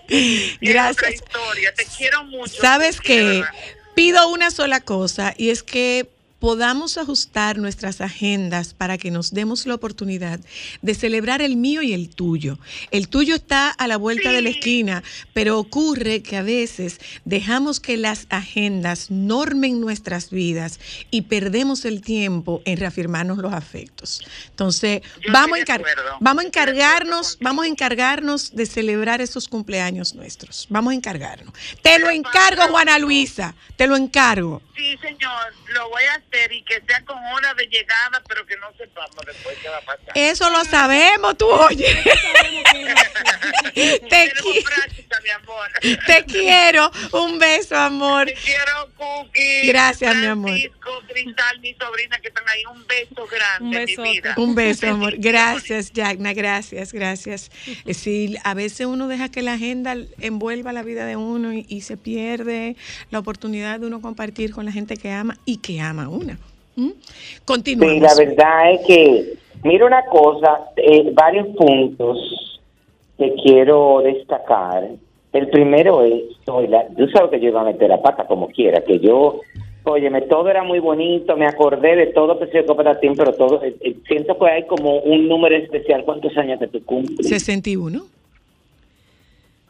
[0.07, 1.13] Es otra Gracias.
[1.15, 2.61] historia, te quiero mucho.
[2.61, 3.51] ¿Sabes verdad.
[3.95, 6.09] Pido una sola cosa y es que
[6.45, 10.39] podamos ajustar nuestras agendas para que nos demos la oportunidad
[10.83, 12.59] de celebrar el mío y el tuyo.
[12.91, 15.01] El tuyo está a la vuelta de la esquina,
[15.33, 20.79] pero ocurre que a veces dejamos que las agendas normen nuestras vidas
[21.09, 24.21] y perdemos el tiempo en reafirmarnos los afectos.
[24.51, 25.83] Entonces, vamos encar-
[26.19, 30.67] vamos a encargarnos, vamos a encargarnos de celebrar esos cumpleaños nuestros.
[30.69, 31.55] Vamos a encargarnos.
[31.81, 34.61] Te lo encargo, Juana Luisa, te lo encargo.
[34.75, 38.55] Sí, señor, lo voy a hacer y que sea con hora de llegada, pero que
[38.57, 40.11] no sepamos después qué va a pasar.
[40.15, 41.85] Eso lo sabemos, tú oye.
[43.73, 45.97] te, Tenemos qui- práctica, mi amor.
[46.05, 46.91] te quiero.
[47.11, 48.27] Un beso, amor.
[48.27, 49.67] Te quiero, Cookie.
[49.67, 50.51] Gracias, mi amor.
[50.51, 52.63] Francisco, Cristal, mi sobrina que están ahí.
[52.71, 54.33] Un beso grande, Un mi vida.
[54.37, 55.13] Un beso, amor.
[55.17, 56.33] Gracias, Jagna.
[56.33, 57.51] Gracias, gracias.
[57.85, 61.65] Eh, Sí, a veces uno deja que la agenda envuelva la vida de uno y,
[61.67, 62.75] y se pierde
[63.09, 66.37] la oportunidad de uno compartir con la gente que ama y que ama a una.
[66.75, 66.91] ¿Mm?
[67.45, 67.93] Continuamos.
[67.93, 69.33] Sí, la verdad es que,
[69.63, 72.17] mira una cosa, eh, varios puntos
[73.17, 74.89] que quiero destacar.
[75.35, 76.23] El primero es,
[76.69, 79.41] la- tú sabes que yo iba a meter la pata como quiera, que yo,
[79.83, 83.95] óyeme, todo era muy bonito, me acordé de todo que se pero todo, eh, eh,
[84.07, 86.05] siento que hay como un número especial.
[86.05, 87.27] ¿Cuántos años que tú cumples?
[87.27, 88.03] 61.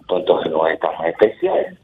[0.08, 1.78] Pues entonces no es tan especial.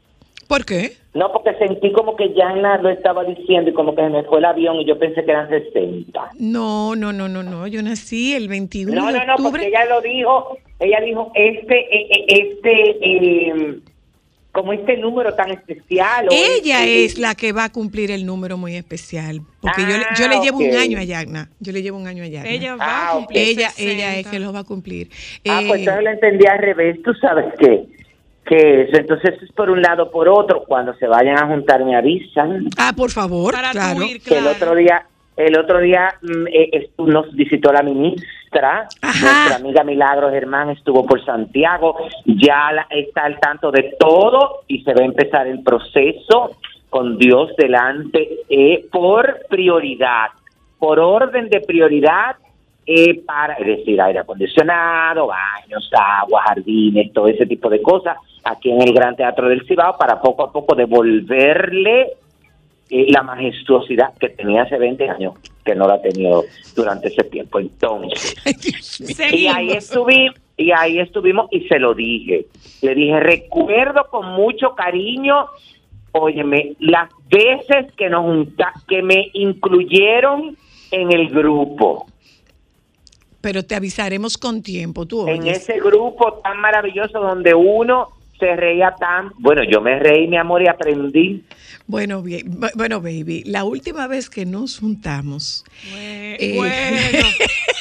[0.46, 0.92] ¿Por qué?
[1.14, 4.38] No, porque sentí como que Yana lo estaba diciendo y como que se me fue
[4.38, 6.30] el avión y yo pensé que eran 60.
[6.38, 7.66] No, no, no, no, no.
[7.66, 9.50] Yo nací el 21 No, de no, no, octubre.
[9.50, 13.78] porque ella lo dijo, ella dijo, este, eh, eh, este, eh,
[14.52, 16.26] como este número tan especial.
[16.28, 19.40] o Ella este- es la que va a cumplir el número muy especial.
[19.62, 21.48] Porque yo, le- yo Ah, le llevo un año a Yagna.
[21.60, 22.50] Yo le llevo un año a Yagna.
[22.50, 23.92] Ella va Ah, a cumplir ella, 60.
[23.92, 25.08] ella es que lo va a cumplir.
[25.48, 27.84] Ah, Eh, pues entonces lo entendí al revés, tú sabes qué.
[28.44, 31.94] Que eso, entonces es por un lado, por otro, cuando se vayan a juntar me
[31.96, 32.68] avisan.
[32.76, 34.00] ah, por favor, Para claro.
[34.00, 38.88] tu ir, Que el otro día, el otro día mm, eh, nos visitó la ministra,
[39.00, 39.20] Ajá.
[39.24, 44.82] nuestra amiga Milagro Germán estuvo por Santiago, ya la- está al tanto de todo y
[44.82, 46.56] se va a empezar el proceso
[46.90, 50.28] con Dios delante eh, por prioridad,
[50.78, 52.36] por orden de prioridad
[52.84, 58.70] eh, para, es decir, aire acondicionado, baños, agua, jardines, todo ese tipo de cosas, aquí
[58.70, 62.08] en el Gran Teatro del Cibao, para poco a poco devolverle
[62.94, 65.32] eh, la majestuosidad que tenía hace 20 años,
[65.64, 66.44] que no la ha tenido
[66.76, 67.58] durante ese tiempo.
[67.58, 68.36] Entonces,
[69.32, 72.48] y ahí estuvimos, y ahí estuvimos y se lo dije.
[72.82, 75.46] Le dije, recuerdo con mucho cariño,
[76.12, 80.54] óyeme, las veces que nos junta, que me incluyeron
[80.90, 82.04] en el grupo,
[83.40, 85.62] Pero te avisaremos con tiempo, tú en oyes.
[85.66, 88.10] ese grupo tan maravilloso donde uno
[88.42, 91.44] se reía tan, bueno, yo me reí, mi amor, y aprendí.
[91.86, 95.64] Bueno, bien, bu- bueno, baby, la última vez que nos juntamos.
[95.94, 97.28] eh, bueno.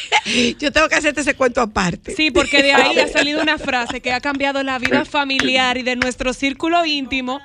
[0.60, 2.14] yo tengo que hacerte ese cuento aparte.
[2.16, 5.84] Sí, porque de ahí ha salido una frase que ha cambiado la vida familiar y
[5.84, 7.40] de nuestro círculo íntimo.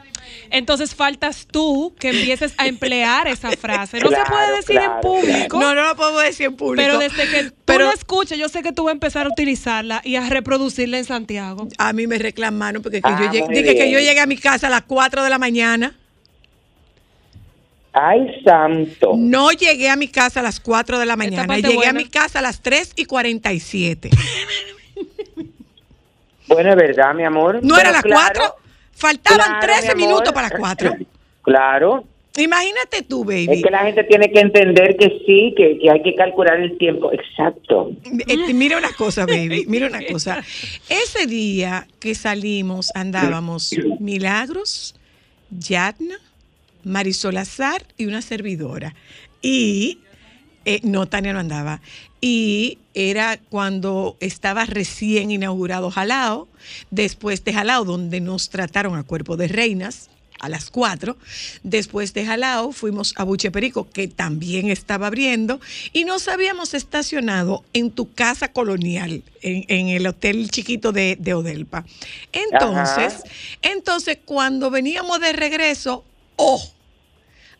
[0.50, 4.00] Entonces faltas tú que empieces a emplear esa frase.
[4.00, 5.60] No se puede decir en claro, público.
[5.60, 6.84] No, no lo puedo decir en público.
[6.84, 9.30] Pero desde que tú Pero- la escuches, yo sé que tú vas a empezar a
[9.30, 11.68] utilizarla y a reproducirla en Santiago.
[11.78, 14.26] A mí me reclamaron porque que Ah, yo, llegué, muy dije que yo llegué a
[14.26, 15.96] mi casa a las 4 de la mañana.
[17.98, 19.14] Ay, santo.
[19.16, 21.56] No llegué a mi casa a las 4 de la mañana.
[21.56, 21.90] Llegué buena.
[21.92, 24.10] a mi casa a las 3 y 47.
[26.48, 27.58] Bueno, es verdad, mi amor.
[27.60, 28.54] ¿No Pero era las claro, 4?
[28.92, 30.14] Faltaban claro, 13 mi amor.
[30.14, 30.96] minutos para las 4.
[31.42, 32.04] Claro.
[32.36, 33.48] Imagínate tú, baby.
[33.50, 36.76] Es que la gente tiene que entender que sí, que, que hay que calcular el
[36.76, 37.12] tiempo.
[37.12, 37.92] Exacto.
[38.04, 40.44] Eh, mira una cosa, baby, mira una cosa.
[40.88, 44.94] Ese día que salimos andábamos Milagros,
[45.50, 46.18] Yatna,
[46.86, 48.94] Marisol Azar y una servidora.
[49.42, 49.98] Y
[50.64, 51.80] eh, no, Tania no andaba.
[52.20, 56.48] Y era cuando estaba recién inaugurado Jalao,
[56.90, 61.16] después de Jalao, donde nos trataron a cuerpo de reinas a las 4.
[61.64, 65.60] Después de Jalao fuimos a Buche Perico, que también estaba abriendo,
[65.92, 71.34] y nos habíamos estacionado en tu casa colonial, en, en el hotel chiquito de, de
[71.34, 71.84] Odelpa.
[72.32, 73.24] Entonces,
[73.62, 76.04] entonces, cuando veníamos de regreso,
[76.36, 76.75] ¡oh!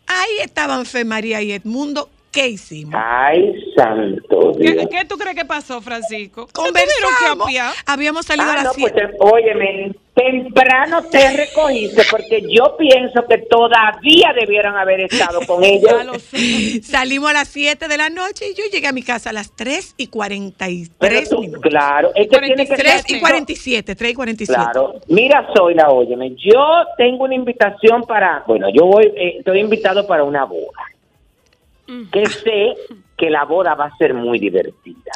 [0.06, 2.08] Ahí estaban Fe María y Edmundo.
[2.36, 2.94] ¿Qué hicimos?
[3.02, 4.86] Ay, santo ¿Qué, Dios.
[4.90, 6.46] qué tú crees que pasó, Francisco?
[6.46, 7.48] ¿Se Conversamos.
[7.48, 7.58] que?
[7.86, 9.08] Habíamos salido Ah, a no, las pues, 7.
[9.08, 15.90] te- óyeme, temprano te recogiste porque yo pienso que todavía debieron haber estado con ellos.
[16.82, 19.54] Salimos a las 7 de la noche y yo llegué a mi casa a las
[19.56, 21.62] 3 y 43 Pero tú, minutos.
[21.62, 24.60] claro, es que tiene que 3 ser- y 47, 3 y 47.
[24.62, 24.94] Claro.
[25.08, 26.34] Mira, soy la óyeme.
[26.36, 26.62] Yo
[26.98, 30.82] tengo una invitación para, bueno, yo voy, eh, estoy invitado para una boda.
[32.10, 32.74] Que sé
[33.16, 35.12] que la boda va a ser muy divertida.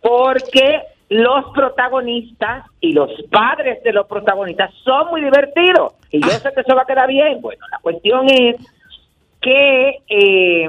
[0.00, 5.94] Porque los protagonistas y los padres de los protagonistas son muy divertidos.
[6.10, 7.40] Y yo sé que eso va a quedar bien.
[7.40, 8.56] Bueno, la cuestión es
[9.40, 10.68] que eh,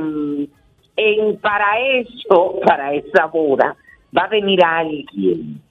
[0.98, 3.76] en, para eso, para esa boda,
[4.16, 5.62] va a venir alguien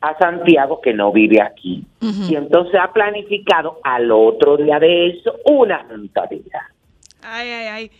[0.00, 1.84] a Santiago que no vive aquí.
[2.00, 6.70] Y entonces ha planificado al otro día de eso una juntadera.
[7.22, 7.90] Ay, ay, ay.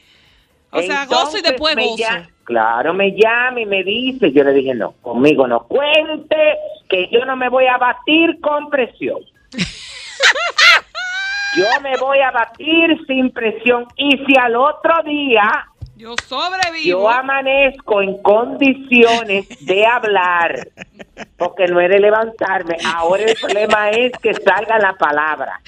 [0.73, 2.05] O sea, gozo y después gozo.
[2.45, 6.37] claro, me llama y me dice, yo le dije, no, conmigo no cuente,
[6.89, 9.19] que yo no me voy a batir con presión.
[11.57, 13.87] yo me voy a batir sin presión.
[13.97, 15.67] Y si al otro día
[16.01, 16.85] Yo sobrevivo.
[17.03, 20.69] yo amanezco en condiciones de hablar,
[21.37, 25.61] porque no he de levantarme, ahora el problema es que salga la palabra.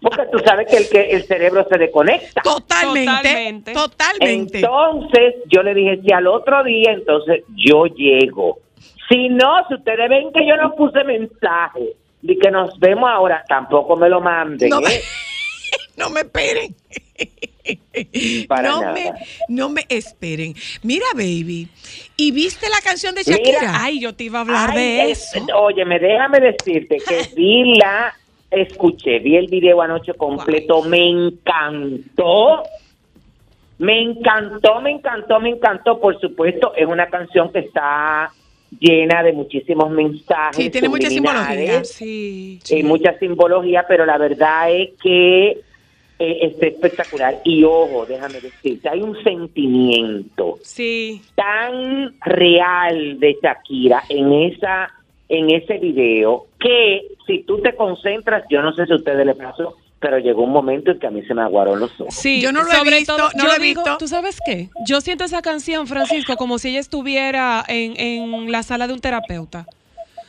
[0.00, 2.42] Porque tú sabes que el, que el cerebro se desconecta.
[2.42, 4.58] Totalmente, totalmente.
[4.58, 8.60] Entonces, yo le dije, si al otro día, entonces yo llego.
[9.08, 13.44] Si no, si ustedes ven que yo no puse mensaje y que nos vemos ahora,
[13.48, 14.68] tampoco me lo manden.
[14.68, 15.02] No me- ¿eh?
[15.96, 16.74] No me esperen.
[18.48, 18.92] Para no, nada.
[18.92, 19.12] me,
[19.48, 20.54] no me esperen.
[20.82, 21.68] Mira, baby.
[22.16, 23.36] ¿Y viste la canción de Mira.
[23.38, 23.72] Shakira?
[23.82, 25.46] Ay, yo te iba a hablar Ay, de es- eso.
[25.56, 28.14] Óyeme, déjame decirte que vi la,
[28.50, 32.62] escuché, vi el video anoche completo, me encantó.
[33.78, 36.00] Me encantó, me encantó, me encantó.
[36.00, 38.30] Por supuesto, es una canción que está
[38.80, 40.56] llena de muchísimos mensajes.
[40.56, 41.84] Sí, tiene mucha simbología.
[41.84, 42.58] Sí.
[42.70, 45.60] y mucha simbología, pero la verdad es que
[46.18, 47.40] eh, está espectacular.
[47.44, 51.20] Y ojo, déjame decirte, hay un sentimiento Sí.
[51.34, 54.92] tan real de Shakira en esa
[55.28, 59.34] en ese video que si tú te concentras, yo no sé si a ustedes les
[59.36, 62.14] pasó, pero llegó un momento en que a mí se me aguaron los ojos.
[62.14, 63.98] Sí, Yo no lo he sobre visto, todo, no yo lo he digo, visto.
[63.98, 64.68] ¿Tú sabes qué?
[64.86, 69.00] Yo siento esa canción, Francisco, como si ella estuviera en, en la sala de un
[69.00, 69.66] terapeuta.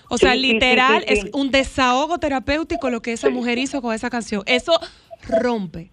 [0.09, 1.27] O sea, Sí, sí, sí, literal, sí, sí.
[1.27, 4.41] es un desahogo terapéutico lo que esa mujer hizo con esa canción.
[4.47, 4.79] Eso
[5.27, 5.89] rompe.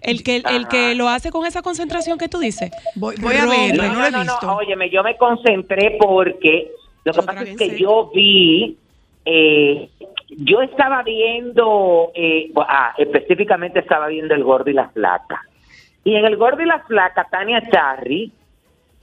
[0.00, 2.70] El que, el que lo hace con esa concentración que tú dices.
[2.94, 4.46] Voy, voy a verlo, no, lo he no, visto.
[4.46, 6.70] no, óyeme, yo me concentré porque
[7.04, 8.76] lo que pasa es que yo vi,
[9.24, 9.88] eh,
[10.28, 15.42] yo estaba viendo, eh, ah, específicamente estaba viendo El Gordo y la Flaca.
[16.04, 18.30] Y en El Gordo y la Flaca, Tania Charry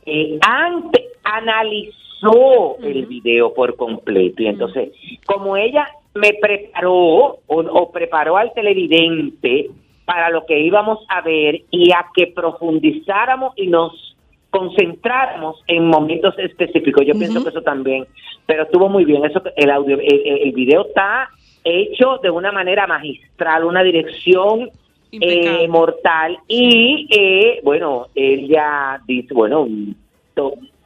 [0.05, 4.43] eh, antes analizó el video por completo.
[4.43, 4.91] Y entonces,
[5.25, 9.69] como ella me preparó o, o preparó al televidente
[10.05, 14.15] para lo que íbamos a ver y a que profundizáramos y nos
[14.55, 17.05] concentráramos en momentos específicos.
[17.05, 18.05] Yo pienso que eso también,
[18.45, 19.25] pero estuvo muy bien.
[19.25, 21.29] Eso, el audio, el, video está
[21.63, 24.69] hecho de una manera magistral, una dirección
[25.11, 29.67] eh, mortal y eh, bueno, ella dice, bueno,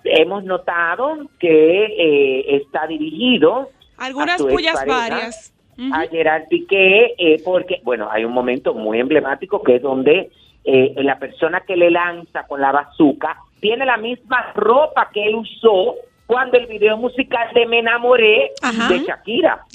[0.04, 3.70] hemos notado que eh, está dirigido
[4.00, 5.54] Algunas su puyas expareja, varias.
[5.94, 10.30] a Gerard Piqué, eh, porque, bueno, hay un momento muy emblemático que es donde
[10.64, 15.36] eh, la persona que le lanza con la bazuca tiene la misma ropa que él
[15.36, 15.96] usó
[16.26, 18.52] cuando el video musical de Me enamoré
[18.90, 19.66] de Shakira,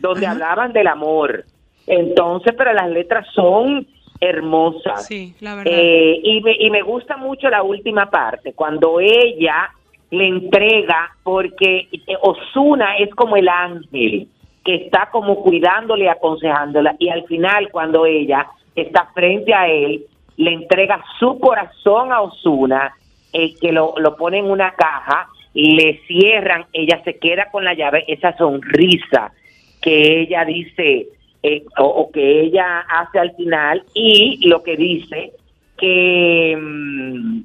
[0.00, 1.44] donde hablaban del amor.
[1.86, 3.86] Entonces, pero las letras son
[4.20, 5.06] hermosas.
[5.06, 5.72] Sí, la verdad.
[5.72, 9.70] Eh, y, me, y me gusta mucho la última parte, cuando ella
[10.10, 14.28] le entrega, porque eh, Osuna es como el ángel
[14.64, 20.52] que está como cuidándole, aconsejándola, y al final cuando ella está frente a él, le
[20.52, 22.94] entrega su corazón a Osuna,
[23.32, 27.74] eh, que lo, lo pone en una caja, le cierran, ella se queda con la
[27.74, 29.32] llave, esa sonrisa
[29.80, 31.08] que ella dice
[31.42, 35.32] eh, o, o que ella hace al final y lo que dice
[35.76, 37.40] que mm,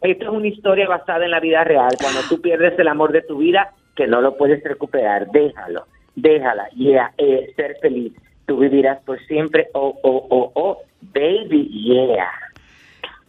[0.00, 1.90] esto es una historia basada en la vida real.
[2.00, 6.68] Cuando tú pierdes el amor de tu vida, que no lo puedes recuperar, déjalo, déjala,
[6.70, 8.12] yeah, eh, ser feliz.
[8.46, 12.30] Tú vivirás por siempre, oh, oh, oh, oh, baby, yeah.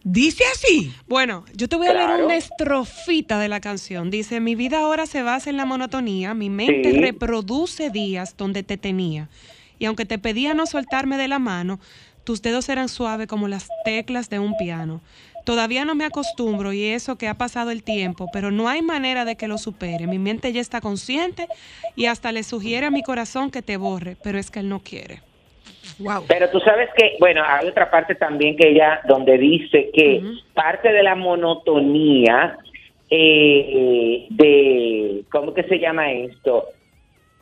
[0.04, 0.92] Dice así.
[1.08, 4.10] Bueno, yo te voy a leer una estrofita de la canción.
[4.10, 6.98] Dice, mi vida ahora se basa en la monotonía, mi mente Sí.
[7.00, 9.28] reproduce días donde te tenía.
[9.78, 11.78] Y aunque te pedía no soltarme de la mano,
[12.24, 15.00] tus dedos eran suaves como las teclas de un piano.
[15.48, 19.24] Todavía no me acostumbro y eso que ha pasado el tiempo, pero no hay manera
[19.24, 20.06] de que lo supere.
[20.06, 21.46] Mi mente ya está consciente
[21.96, 24.80] y hasta le sugiere a mi corazón que te borre, pero es que él no
[24.80, 25.22] quiere.
[26.00, 26.26] Wow.
[26.28, 30.22] Pero tú sabes que, bueno, hay otra parte también que ella, donde dice que
[30.52, 32.58] parte de la monotonía
[33.08, 36.66] eh, de, ¿cómo que se llama esto?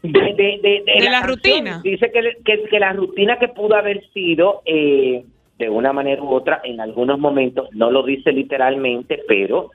[0.02, 1.80] De, de, de, De la rutina.
[1.82, 5.24] Dice que, que, que la rutina que pudo haber sido, eh,
[5.58, 9.70] de una manera u otra, en algunos momentos, no lo dice literalmente, pero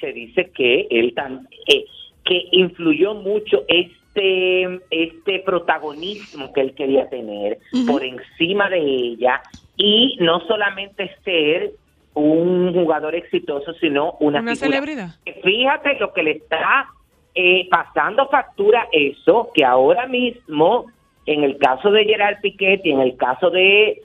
[0.00, 1.84] se dice que él tam- eh,
[2.24, 9.40] que influyó mucho este este protagonismo que él quería tener por encima de ella
[9.78, 11.70] y no solamente ser
[12.14, 15.08] un jugador exitoso sino una, Una celebridad.
[15.42, 16.88] Fíjate lo que le está
[17.34, 20.84] eh, pasando factura eso que ahora mismo
[21.24, 24.02] en el caso de Gerard Piquet y en el caso de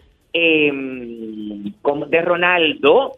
[1.82, 3.18] como de Ronaldo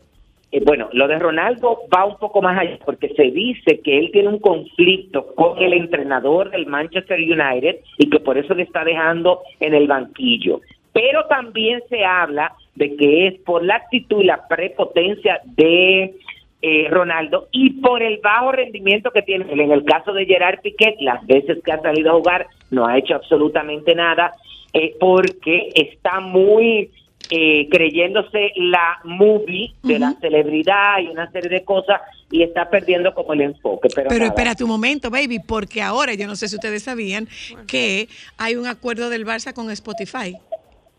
[0.52, 4.10] eh, bueno, lo de Ronaldo va un poco más allá porque se dice que él
[4.12, 8.84] tiene un conflicto con el entrenador del Manchester United y que por eso le está
[8.84, 10.62] dejando en el banquillo.
[10.92, 16.16] Pero también se habla de que es por la actitud y la prepotencia de
[16.62, 19.46] eh, Ronaldo y por el bajo rendimiento que tiene.
[19.52, 22.98] En el caso de Gerard Piquet, las veces que ha salido a jugar no ha
[22.98, 24.34] hecho absolutamente nada
[24.74, 26.90] eh, porque está muy
[27.30, 32.02] eh, creyéndose la movie de la celebridad y una serie de cosas
[32.32, 33.90] y está perdiendo como el enfoque.
[33.94, 34.30] Pero, Pero nada.
[34.32, 37.28] espérate un momento, baby, porque ahora, yo no sé si ustedes sabían,
[37.68, 38.08] que
[38.38, 40.36] hay un acuerdo del Barça con Spotify.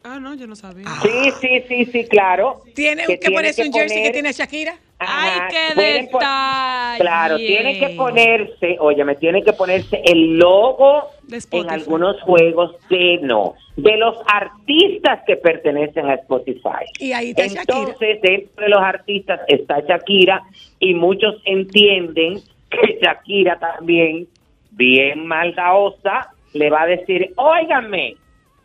[0.03, 0.87] Ah, no, yo no sabía.
[1.03, 2.62] Sí, sí, sí, sí, claro.
[2.74, 4.76] Tiene Que que, ponerse un jersey que tiene Shakira.
[5.01, 7.01] Ajá, qué detalle.
[7.01, 11.09] Claro, tiene que ponerse, oye, me tiene que ponerse el logo
[11.51, 16.84] en algunos juegos de no, de los artistas que pertenecen a Spotify.
[16.98, 17.78] Y ahí está Shakira.
[17.78, 20.42] Entonces, dentro de los artistas está Shakira
[20.78, 24.28] y muchos entienden que Shakira también,
[24.72, 28.16] bien maldadosa, le va a decir, óigame,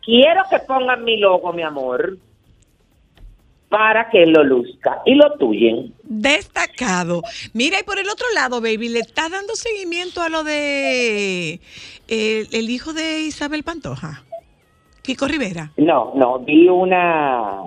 [0.04, 2.18] quiero que pongan mi logo, mi amor,
[3.68, 5.92] para que lo luzca y lo tuyen.
[6.02, 7.22] Destacado.
[7.52, 11.60] Mira, y por el otro lado, baby, le está dando seguimiento a lo de
[12.08, 14.24] el, el hijo de Isabel Pantoja,
[15.02, 15.72] Kiko Rivera.
[15.76, 17.62] No, no, vi una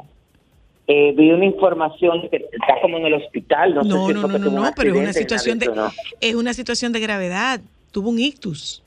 [0.88, 4.28] eh, vi una información que está como en el hospital, no, No, sé si no,
[4.28, 5.70] no, no, no, pero es una situación de
[6.22, 7.62] es una situación de gravedad.
[7.92, 8.84] Tuvo un ictus.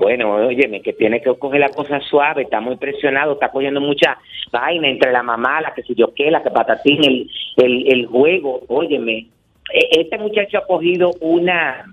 [0.00, 4.16] Bueno, óyeme, que tiene que coger la cosa suave, está muy presionado, está cogiendo mucha
[4.50, 8.06] vaina entre la mamá, la que si yo qué, la que patatín, el, el, el
[8.06, 9.26] juego, óyeme,
[9.74, 11.84] e- este muchacho ha cogido una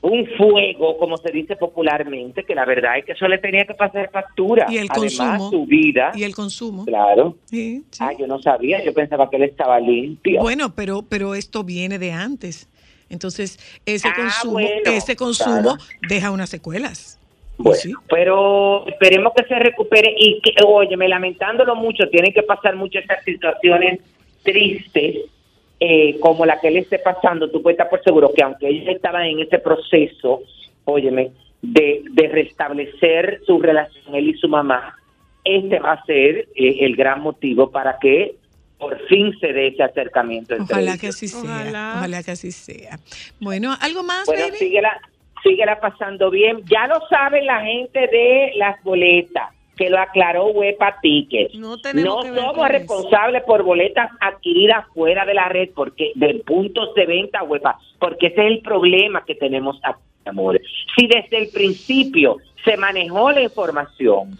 [0.00, 3.72] un fuego, como se dice popularmente, que la verdad es que eso le tenía que
[3.72, 4.66] pasar factura.
[4.68, 5.50] Y el Además, consumo.
[5.50, 6.84] su vida, Y el consumo.
[6.84, 7.36] claro.
[7.46, 8.04] Sí, sí.
[8.04, 10.42] Ah, yo no sabía, yo pensaba que él estaba limpio.
[10.42, 12.68] Bueno, pero, pero esto viene de antes.
[13.10, 15.76] Entonces, ese Ah, consumo, bueno, ese consumo claro.
[16.08, 17.20] deja unas secuelas.
[17.56, 22.98] Bueno, pero esperemos que se recupere y que, óyeme, lamentándolo mucho, tienen que pasar mucho
[22.98, 24.00] estas situaciones
[24.42, 25.16] tristes
[25.80, 28.88] eh, como la que él esté pasando, tú puedes estar por seguro que aunque ellos
[28.88, 30.42] estaban en ese proceso,
[30.84, 31.30] óyeme,
[31.62, 34.96] de, de restablecer su relación, él y su mamá,
[35.44, 38.34] este va a ser eh, el gran motivo para que
[38.84, 41.00] por fin se dé ese acercamiento entre Ojalá ellos.
[41.00, 41.40] que así sea.
[41.40, 42.22] Ojalá.
[42.22, 42.98] que así sea.
[43.40, 44.56] Bueno, ¿algo más, Bueno, baby?
[44.58, 45.00] síguela,
[45.42, 46.62] síguela pasando bien.
[46.70, 51.54] Ya lo sabe la gente de las boletas, que lo aclaró Huepa Tickets.
[51.54, 57.06] No No somos responsables por boletas adquiridas fuera de la red, porque de puntos de
[57.06, 60.62] venta, Huepa, porque ese es el problema que tenemos aquí, amores.
[60.96, 64.38] Si desde el principio se manejó la información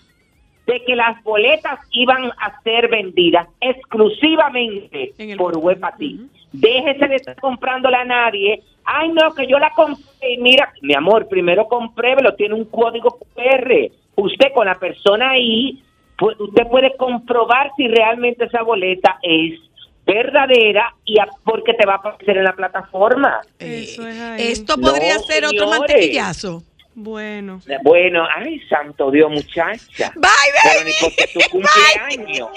[0.66, 6.20] de que las boletas iban a ser vendidas exclusivamente por Webati.
[6.52, 8.62] Déjese de estar comprándola a nadie.
[8.84, 10.36] Ay, no, que yo la compré.
[10.38, 13.90] Mira, mi amor, primero compruébelo, tiene un código QR.
[14.16, 15.82] Usted con la persona ahí,
[16.20, 19.58] usted puede comprobar si realmente esa boleta es
[20.06, 23.40] verdadera y a- porque te va a aparecer en la plataforma.
[23.58, 26.62] Esto podría No, ser otro mantequillazo.
[26.94, 27.60] Bueno.
[27.82, 30.12] Bueno, ay, santo Dios, muchacha.
[30.14, 30.30] Bye,
[30.62, 32.50] Pero ni porque tu cumpleaños.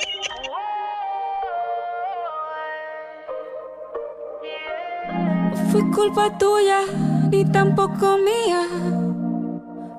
[5.72, 6.82] Fue culpa tuya,
[7.32, 8.62] ni tampoco mía.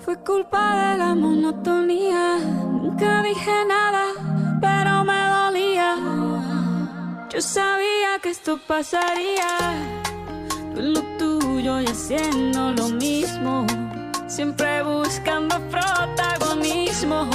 [0.00, 2.38] Fue culpa de la monotonía.
[2.38, 4.04] Nunca dije nada,
[4.60, 5.96] pero me dolía.
[7.30, 9.46] Yo sabía que esto pasaría.
[10.74, 13.66] Tú en lo tuyo y haciendo lo mismo.
[14.28, 17.28] Siempre buscando protagonismo.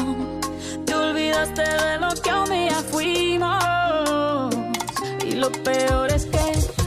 [0.86, 4.56] Te olvidaste de lo que un día fuimos.
[5.26, 6.83] Y lo peor es que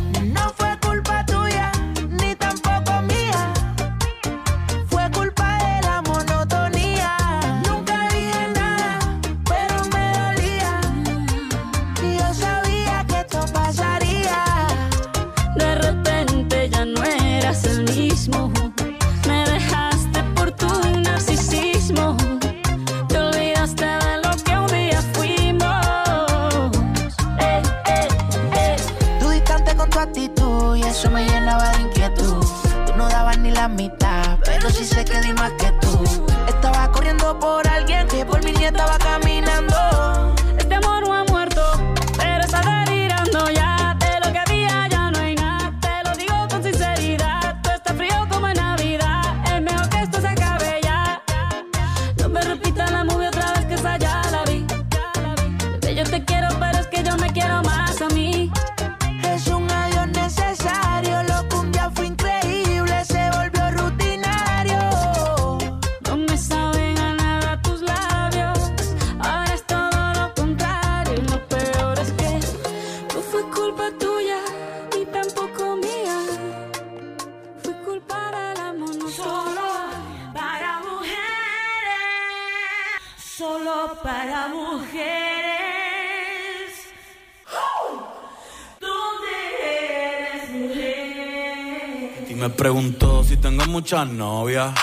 [93.86, 94.74] muchas novias.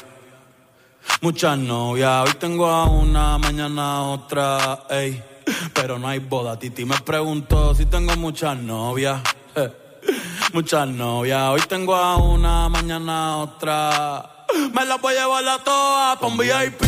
[1.20, 2.26] Muchas novias.
[2.26, 4.86] Hoy tengo a una, mañana otra.
[4.90, 5.22] Ey.
[5.74, 6.58] Pero no hay boda.
[6.58, 9.20] Titi me preguntó si tengo muchas novias.
[10.54, 11.50] Muchas novias.
[11.50, 14.46] Hoy tengo a una, mañana otra.
[14.74, 16.84] Me las voy a llevar a todas pa' un VIP,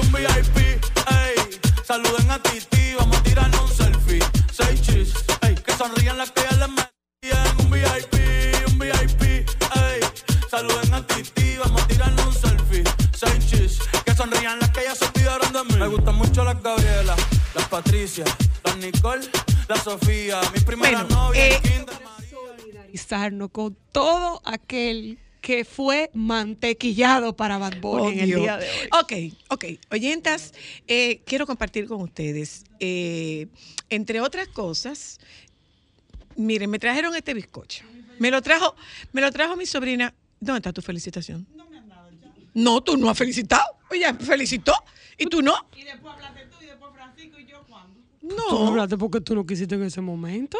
[0.00, 0.56] un VIP.
[0.56, 1.60] Ey.
[1.84, 4.24] Saluden a Titi, vamos a tirarnos un selfie.
[4.50, 5.12] Seis chis,
[5.42, 5.54] ey.
[5.54, 6.47] Que sonrían las que
[16.38, 17.16] mucho las Gabriela,
[17.54, 18.24] las Patricia,
[18.62, 19.26] las Nicole,
[19.68, 20.40] la Sofía.
[20.54, 21.48] Mi primera novia.
[21.48, 21.60] eh,
[22.30, 28.88] solidarizarnos con todo aquel que fue mantequillado para Bad Bunny en el día de hoy.
[29.00, 29.64] Ok, ok.
[29.90, 30.54] Oyentas,
[30.86, 33.48] eh, quiero compartir con ustedes, eh,
[33.90, 35.18] entre otras cosas,
[36.36, 37.84] miren, me trajeron este bizcocho.
[38.20, 38.76] Me lo trajo,
[39.12, 40.14] me lo trajo mi sobrina.
[40.38, 41.46] ¿Dónde está tu felicitación?
[42.54, 43.77] No, tú no has felicitado.
[43.90, 44.74] Ella felicitó
[45.16, 45.54] y tú no.
[45.76, 48.00] Y después hablaste tú y después Francisco y yo cuándo.
[48.20, 50.58] Tú no hablaste porque tú no quisiste en ese momento.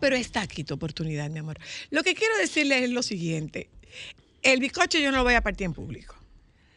[0.00, 1.58] Pero está aquí tu oportunidad, mi amor.
[1.90, 3.68] Lo que quiero decirles es lo siguiente.
[4.42, 6.14] El bizcocho yo no lo voy a partir en público.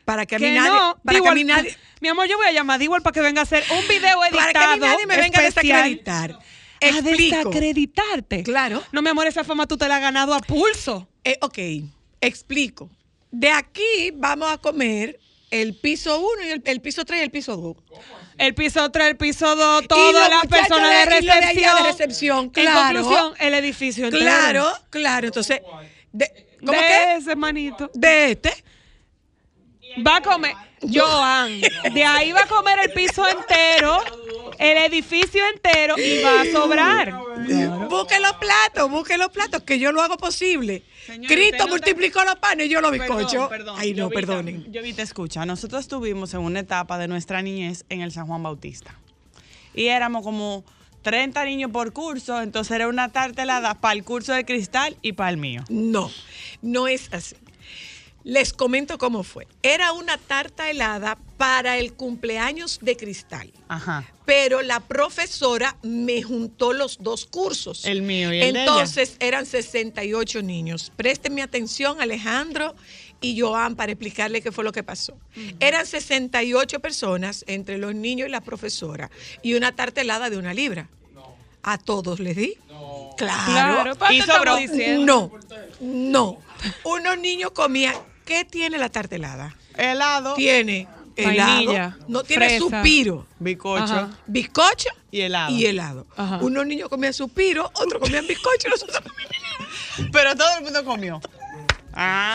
[0.05, 0.71] Para que a mí Que nadie...
[0.71, 1.77] no, para que a mí nadie...
[2.01, 4.23] Mi amor, yo voy a llamar a Diwal para que venga a hacer un video
[4.25, 4.31] editado.
[4.31, 6.31] Para que a mí nadie me venga a desacreditar.
[6.31, 7.37] A Explico.
[7.37, 8.41] desacreditarte.
[8.43, 8.81] Claro.
[8.91, 11.07] No, mi amor, esa fama tú te la has ganado a pulso.
[11.23, 11.59] Eh, ok,
[12.21, 12.89] explico.
[13.31, 15.19] De aquí vamos a comer
[15.49, 17.75] el piso 1 y el, el piso 3 y el piso 2.
[18.37, 21.75] El piso 3, el piso 2, Y todas las personas de y recepción.
[21.75, 22.99] de recepción, En claro.
[23.01, 24.23] conclusión, el edificio entero.
[24.23, 25.27] Claro, claro.
[25.27, 25.61] Entonces,
[26.11, 27.15] de, ¿cómo de que?
[27.17, 27.91] ese manito.
[27.93, 28.51] De este.
[30.07, 31.59] Va a comer, Joan,
[31.93, 34.01] de ahí va a comer el piso entero,
[34.61, 37.13] el edificio entero y va a sobrar.
[37.89, 40.83] Busque los platos, busque los platos, que yo lo hago posible.
[41.27, 43.49] Cristo multiplicó los panes y yo los bizcochos.
[43.75, 44.71] Ay, no, Jovita, perdonen.
[44.73, 48.95] Jovita, escucha, nosotros estuvimos en una etapa de nuestra niñez en el San Juan Bautista.
[49.73, 50.63] Y éramos como
[51.01, 55.13] 30 niños por curso, entonces era una tarta helada para el curso de cristal y
[55.13, 55.63] para el mío.
[55.69, 56.11] No,
[56.61, 57.35] no es así.
[58.23, 59.47] Les comento cómo fue.
[59.63, 63.51] Era una tarta helada para el cumpleaños de cristal.
[63.67, 64.05] Ajá.
[64.25, 67.85] Pero la profesora me juntó los dos cursos.
[67.85, 68.61] El mío y el de ella.
[68.61, 70.91] Entonces eran 68 niños.
[70.95, 72.75] Préstenme atención, Alejandro
[73.21, 75.17] y Joan, para explicarle qué fue lo que pasó.
[75.59, 79.09] Eran 68 personas entre los niños y la profesora
[79.41, 80.89] y una tarta helada de una libra.
[81.63, 82.55] A todos les di.
[83.17, 83.51] Claro.
[83.51, 84.57] Claro, ¿cuánto Y sobró.
[84.99, 85.31] No,
[85.79, 86.37] no.
[86.83, 87.95] Unos niños comían.
[88.31, 89.53] ¿Qué tiene la tarta helada?
[89.75, 90.35] Helado.
[90.35, 91.53] Tiene helado.
[91.53, 92.59] Vainilla, no tiene fresa.
[92.61, 93.27] suspiro.
[93.39, 93.83] Bizcocho.
[93.83, 94.09] Ajá.
[94.25, 95.51] Bizcocho Y helado.
[95.53, 96.07] y helado.
[96.15, 96.37] Ajá.
[96.41, 100.85] Unos niños comían suspiro, otros comían bizcocho y los otros comían Pero todo el mundo
[100.85, 101.19] comió.
[101.93, 102.33] Ah.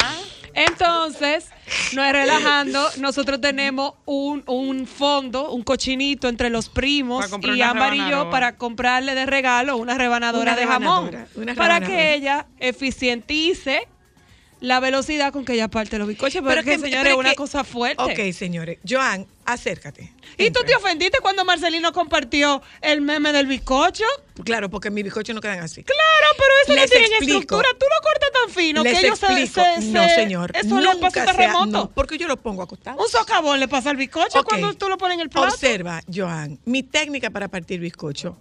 [0.53, 1.47] Entonces,
[1.95, 7.95] no es relajando, nosotros tenemos un, un fondo, un cochinito entre los primos y Ámbar
[7.95, 11.11] y yo para comprarle de regalo una rebanadora Una de jamón.
[11.13, 13.89] rebanadora, para que ella eficientice
[14.61, 16.43] la velocidad con que ella parte los bizcochos.
[16.47, 18.03] Pero, que, señores, pero es una que- cosa fuerte.
[18.03, 18.79] Ok, señores.
[18.89, 20.13] Joan, acércate.
[20.39, 24.05] ¿Y tú te ofendiste cuando Marcelino compartió el meme del bizcocho?
[24.45, 25.83] Claro, porque mis bizcochos no quedan así.
[25.85, 27.33] Claro, pero eso no Les tiene explico.
[27.41, 27.69] estructura.
[27.79, 29.61] Tú lo cortas tan fino Les que ellos se, explico.
[29.81, 30.53] se- no, se- señor.
[30.55, 31.67] Eso le pasa terremoto.
[31.67, 32.99] no, porque yo lo pongo acostado.
[33.03, 34.49] Un socavón le pasa al bizcocho Ok.
[34.49, 35.49] cuando tú lo pones en el plato.
[35.49, 38.37] Observa, Joan, mi técnica para partir bizcocho.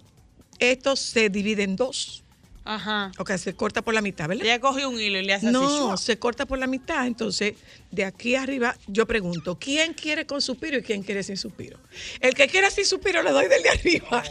[0.58, 2.22] Esto se divide en dos.
[2.66, 3.12] Ajá.
[3.18, 4.44] O sea, se corta por la mitad, ¿verdad?
[4.44, 5.52] Ella coge un hilo y le hace así.
[5.52, 7.06] No, se corta por la mitad.
[7.06, 7.54] Entonces,
[7.92, 11.78] de aquí arriba, yo pregunto, ¿quién quiere con suspiro y quién quiere sin suspiro?
[12.20, 14.22] El que quiera sin suspiro le doy del de arriba.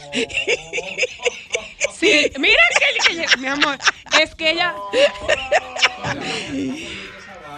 [1.97, 2.59] Sí, mira
[3.07, 3.77] que, que- mi amor,
[4.21, 4.75] es que ella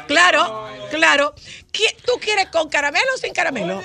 [0.08, 1.34] Claro, claro.
[1.72, 3.82] ¿Qui- ¿Tú quieres con caramelo o sin caramelo?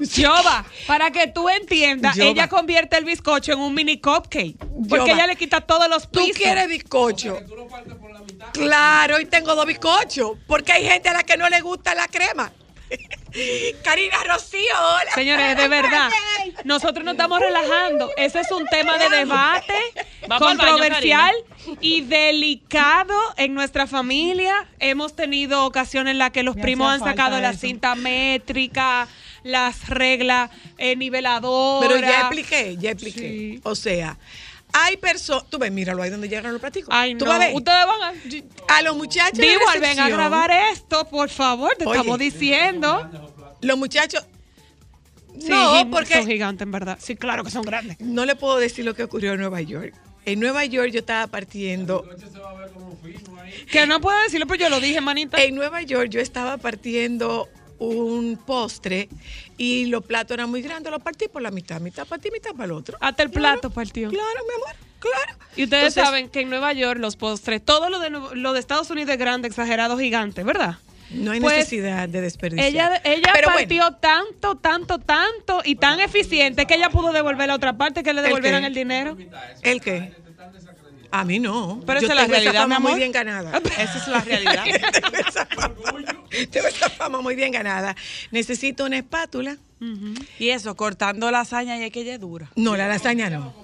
[0.00, 2.28] Yoba, para que tú entiendas, Yoba.
[2.30, 4.56] ella convierte el bizcocho en un mini cupcake.
[4.88, 5.12] Porque Yoba.
[5.12, 6.36] ella le quita todos los ¿Tú pisos.
[6.36, 7.40] quieres bizcocho?
[8.52, 10.38] Claro, y tengo dos bizcochos.
[10.46, 12.52] Porque hay gente a la que no le gusta la crema.
[13.84, 15.12] Karina Rocío, hola.
[15.14, 16.10] Señores, de verdad,
[16.64, 18.10] nosotros nos estamos relajando.
[18.16, 19.74] Ese es un tema de debate
[20.26, 21.34] baño, controversial
[21.80, 24.66] y delicado en nuestra familia.
[24.78, 27.60] Hemos tenido ocasiones en las que los Me primos han sacado la eso.
[27.60, 29.08] cinta métrica,
[29.42, 31.88] las reglas eh, niveladoras.
[31.88, 33.20] Pero ya expliqué, ya expliqué.
[33.20, 33.60] Sí.
[33.62, 34.16] O sea,
[34.72, 35.44] hay personas.
[35.48, 36.88] Tú ves, míralo ahí donde llegan los platicos.
[36.92, 37.30] Ay, ¿Tú no.
[37.30, 37.54] vas a ver?
[37.56, 38.76] Ustedes van a.
[38.76, 39.38] A los muchachos.
[39.38, 41.74] de Digo, ven a grabar esto, por favor.
[41.76, 41.96] Te Oye.
[41.98, 43.10] estamos diciendo.
[43.60, 44.24] Los muchachos.
[45.38, 46.98] Sí, no, porque son gigantes, en verdad.
[47.00, 48.00] Sí, claro que son grandes.
[48.00, 49.94] no le puedo decir lo que ocurrió en Nueva York.
[50.24, 52.04] En Nueva York yo estaba partiendo.
[53.70, 55.42] Que no puedo decirlo, pero yo lo dije, manita.
[55.42, 57.48] En Nueva York yo estaba partiendo
[57.78, 59.08] un postre
[59.56, 60.90] y los platos eran muy grandes.
[60.92, 62.96] Los partí por la mitad, mitad para ti, mitad para el otro.
[63.00, 64.10] Hasta el plato partió.
[64.10, 65.38] Claro, mi amor, claro.
[65.56, 68.60] Y ustedes Entonces, saben que en Nueva York los postres, todo lo de, lo de
[68.60, 70.78] Estados Unidos es grande, exagerado, gigante, ¿verdad?
[71.10, 72.68] No hay Pues, necesidad de desperdiciar.
[72.68, 77.48] Ella, ella Pero bueno, partió tanto, tanto, tanto y tan eficiente que ella pudo devolver
[77.48, 79.16] la otra parte, que le devolvieran el dinero.
[79.62, 80.12] ¿El qué?
[81.10, 81.80] A mí no.
[81.86, 83.58] Pero esa es la tengo esa realidad, fama mi muy bien ganada.
[83.78, 84.64] Esa es la realidad.
[84.92, 85.74] tengo, esa fama,
[86.50, 87.96] tengo esa fama muy bien ganada.
[88.30, 89.56] Necesito una espátula.
[90.38, 92.50] Y eso, cortando lasaña y es que ella es dura.
[92.56, 93.54] No, la lasaña no.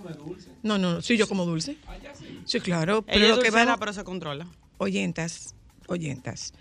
[0.62, 1.76] No, no, sí, yo como dulce.
[2.46, 3.02] Sí, claro.
[3.02, 4.46] Pero ella es lo que dulcera, pero se controla.
[4.78, 5.54] oyentas,
[5.88, 6.54] oyentas.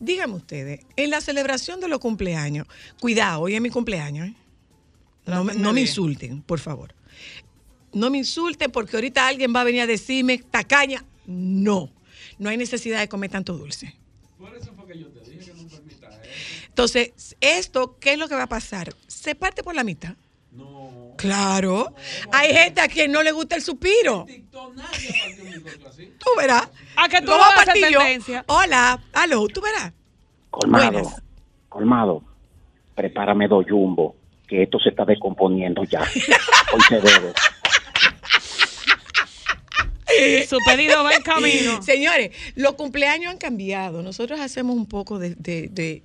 [0.00, 2.66] Díganme ustedes, en la celebración de los cumpleaños,
[3.00, 4.34] cuidado, hoy es mi cumpleaños, ¿eh?
[5.26, 6.94] No, me- no me insulten, por favor.
[7.96, 11.02] No me insulten porque ahorita alguien va a venir a decirme, tacaña.
[11.26, 11.90] No,
[12.38, 13.96] no hay necesidad de comer tanto dulce.
[16.68, 18.94] Entonces, esto, ¿qué es lo que va a pasar?
[19.06, 20.14] Se parte por la mitad.
[20.52, 21.14] No.
[21.16, 21.94] Claro.
[22.32, 24.26] Hay gente a quien no le gusta el suspiro.
[26.18, 26.68] Tú verás.
[26.96, 27.98] A que tú ¿Cómo vas a yo?
[27.98, 28.44] tendencia.
[28.48, 29.92] Hola, aló, tú verás.
[30.50, 31.22] Colmado, Buenas.
[31.70, 32.22] colmado,
[32.94, 34.16] prepárame dos jumbo,
[34.46, 36.00] que esto se está descomponiendo ya.
[36.72, 37.32] Hoy se debe.
[40.48, 41.82] Su pedido va en camino.
[41.82, 44.02] Señores, los cumpleaños han cambiado.
[44.02, 46.02] Nosotros hacemos un poco de, de- de-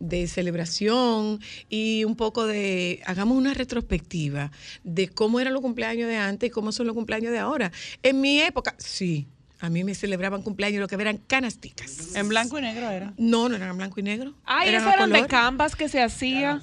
[0.00, 4.52] de celebración y un poco de, hagamos una retrospectiva
[4.84, 7.72] de cómo eran los cumpleaños de antes y cómo son los cumpleaños de ahora.
[8.04, 9.26] En mi época, sí,
[9.60, 12.14] a mí me celebraban cumpleaños lo que eran canasticas.
[12.14, 13.12] ¿En blanco y negro era?
[13.16, 14.34] No, no eran en blanco y negro.
[14.44, 16.60] Ay, eran eso eran de canvas que se hacía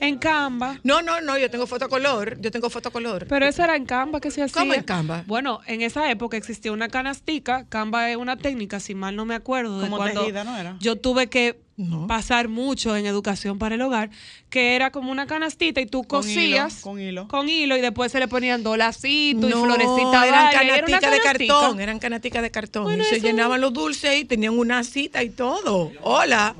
[0.00, 0.80] en Canva.
[0.82, 3.26] No, no, no, yo tengo fotocolor, yo tengo fotocolor.
[3.28, 4.60] Pero eso era en Canva que se hacía.
[4.60, 5.24] ¿Cómo en Canva?
[5.26, 7.66] Bueno, en esa época existía una canastica.
[7.68, 10.76] Canva es una técnica, si mal no me acuerdo, de Como cuando tejida, ¿no era?
[10.80, 11.60] yo tuve que
[12.06, 14.10] pasar mucho en educación para el hogar,
[14.50, 17.26] que era como una canastita y tú Con hilo, cosías con hilo.
[17.28, 20.26] con hilo y después se le ponían dos lacitos y No, florecitas.
[20.26, 22.84] eran canaticas de cartón, eran canaticas de cartón.
[22.84, 25.90] Bueno, y se llenaban los dulces y tenían una cita y todo.
[26.02, 26.54] Hola.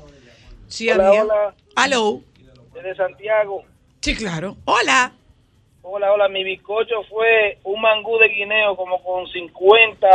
[0.67, 1.23] Sí, Hola, había.
[1.23, 1.55] hola.
[1.75, 2.21] Aló.
[2.73, 3.63] Desde Santiago.
[4.01, 4.57] Sí, claro.
[4.65, 5.13] Hola.
[5.83, 6.27] Hola, hola.
[6.29, 10.07] Mi bizcocho fue un mangú de guineo como con 50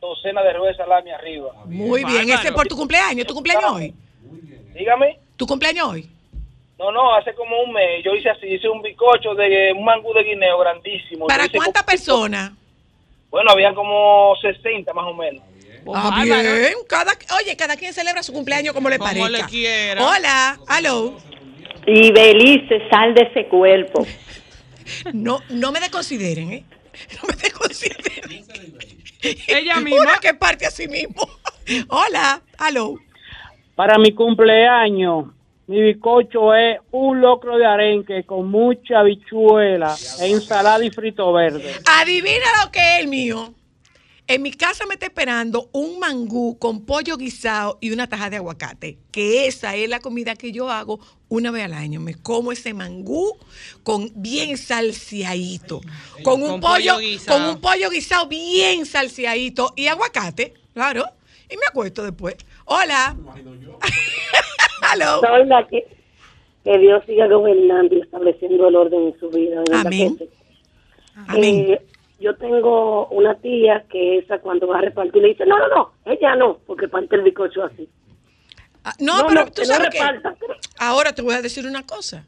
[0.00, 1.50] docenas de ruedas salami arriba.
[1.66, 2.30] Muy bien.
[2.30, 3.26] Ese es por tu cumpleaños.
[3.26, 3.94] ¿Tu cumpleaños hoy?
[4.80, 5.18] Dígame.
[5.36, 6.08] ¿Tu cumpleaños hoy?
[6.78, 10.14] No, no, hace como un mes yo hice así, hice un bizcocho de un mangú
[10.14, 11.26] de guineo grandísimo.
[11.26, 12.52] ¿Para cuántas personas?
[13.30, 15.44] Bueno, habían como 60 más o menos.
[15.94, 16.72] Ah, bien.
[16.88, 19.28] Cada, oye, cada quien celebra su cumpleaños como le Como parezca.
[19.28, 20.02] le quiera.
[20.02, 20.58] Hola.
[20.66, 21.18] Aló.
[21.86, 24.06] Y Belice, sal de ese cuerpo.
[25.12, 26.64] No, no me desconsideren, ¿eh?
[27.22, 28.44] No me desconsideren.
[29.46, 30.00] Ella misma.
[30.02, 31.28] Una que parte a sí mismo.
[31.88, 32.42] Hola.
[32.58, 32.96] Aló.
[33.80, 35.28] Para mi cumpleaños,
[35.66, 41.76] mi bizcocho es un locro de arenque con mucha habichuela, e ensalada y frito verde.
[41.86, 43.54] Adivina lo que es el mío.
[44.26, 48.36] En mi casa me está esperando un mangú con pollo guisado y una taja de
[48.36, 51.00] aguacate, que esa es la comida que yo hago
[51.30, 52.00] una vez al año.
[52.00, 53.32] Me como ese mangú
[53.82, 55.80] con bien salseadito,
[56.22, 57.38] con un Con pollo, pollo guisado.
[57.38, 61.06] con un pollo guisado bien salseadito y aguacate, claro.
[61.48, 62.36] Y me acuesto después.
[62.72, 63.16] Hola.
[64.92, 65.20] Aló.
[65.20, 65.88] Soy la que,
[66.62, 69.58] que Dios siga gobernando y estableciendo el orden en su vida.
[69.66, 70.16] verdad Amén.
[70.16, 70.28] sí.
[71.26, 71.66] Amén.
[71.72, 71.86] Eh,
[72.20, 75.92] yo tengo una tía que esa cuando va a repartir le dice, no, no, no,
[76.04, 77.88] ella no, porque parte el bizcocho así.
[78.84, 80.00] Ah, No, No, pero no, tú que no sabes que
[80.78, 82.24] ahora te voy a decir una cosa.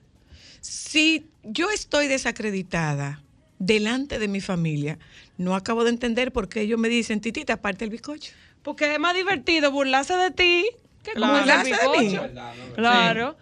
[0.60, 3.22] Si yo estoy desacreditada
[3.60, 4.98] delante de mi familia,
[5.38, 8.32] no acabo de entender por qué ellos me dicen, titita, parte el bizcocho.
[8.62, 10.66] Porque es más divertido burlarse de ti
[11.02, 11.38] que Claro.
[11.38, 12.74] burlarse de ¿Burlarse de mí.
[12.76, 13.36] Claro.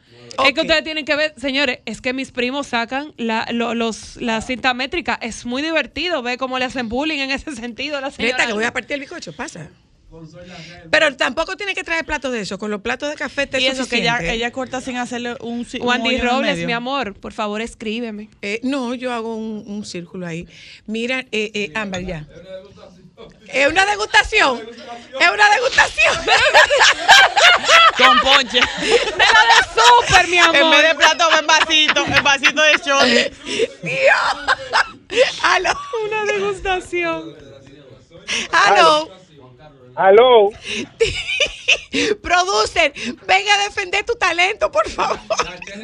[0.46, 4.16] Es que ustedes tienen que ver, señores, es que mis primos sacan la, lo- los,
[4.16, 5.18] la cinta métrica.
[5.20, 8.36] Es muy divertido ver cómo le hacen bullying en ese sentido a la señora.
[8.38, 9.68] Neta, que voy a partir el bizcocho, pasa.
[10.90, 12.58] Pero tampoco tiene que traer platos de eso.
[12.58, 15.36] Con los platos de café te Y es eso que ella, ella corta sin hacerle
[15.40, 16.66] un, un Wandy Robles, medio.
[16.66, 18.28] mi amor, por favor, escríbeme.
[18.42, 20.48] Eh, no, yo hago un, un círculo ahí.
[20.86, 22.26] Mira, eh, eh, Ámbar, ya.
[23.48, 24.60] Es una degustación.
[25.20, 26.14] Es una degustación.
[27.96, 28.60] Con ponche.
[28.60, 30.56] De la de súper, mi amor.
[30.56, 33.32] En vez de plato, en vasito, en vasito de shot.
[35.42, 35.72] Aló.
[36.06, 37.36] Una degustación.
[38.52, 39.10] Aló.
[39.96, 40.50] Aló.
[42.22, 42.92] Producer,
[43.26, 45.18] venga a defender tu talento, por favor.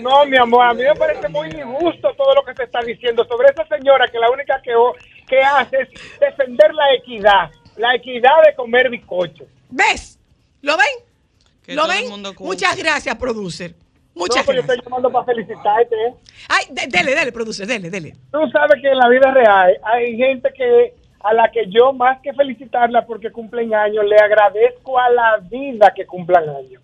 [0.00, 3.26] No, mi amor, a mí me parece muy injusto todo lo que se está diciendo
[3.28, 4.94] sobre esa señora que la única que, o-
[5.26, 5.88] que hace es
[6.20, 9.44] defender la equidad, la equidad de comer bizcocho.
[9.70, 10.18] ¿Ves?
[10.62, 10.86] ¿Lo ven?
[11.64, 12.04] Que ¿Lo ven?
[12.40, 13.74] Muchas gracias, producer.
[14.14, 14.78] Muchas no, pero yo gracias.
[14.78, 15.94] estoy llamando para felicitarte.
[15.94, 16.14] ¿eh?
[16.48, 18.14] Ay, de- dele, dele, producer, dele, dele.
[18.32, 22.20] Tú sabes que en la vida real hay gente que a la que yo más
[22.22, 26.80] que felicitarla porque cumplen años, le agradezco a la vida que cumplan años.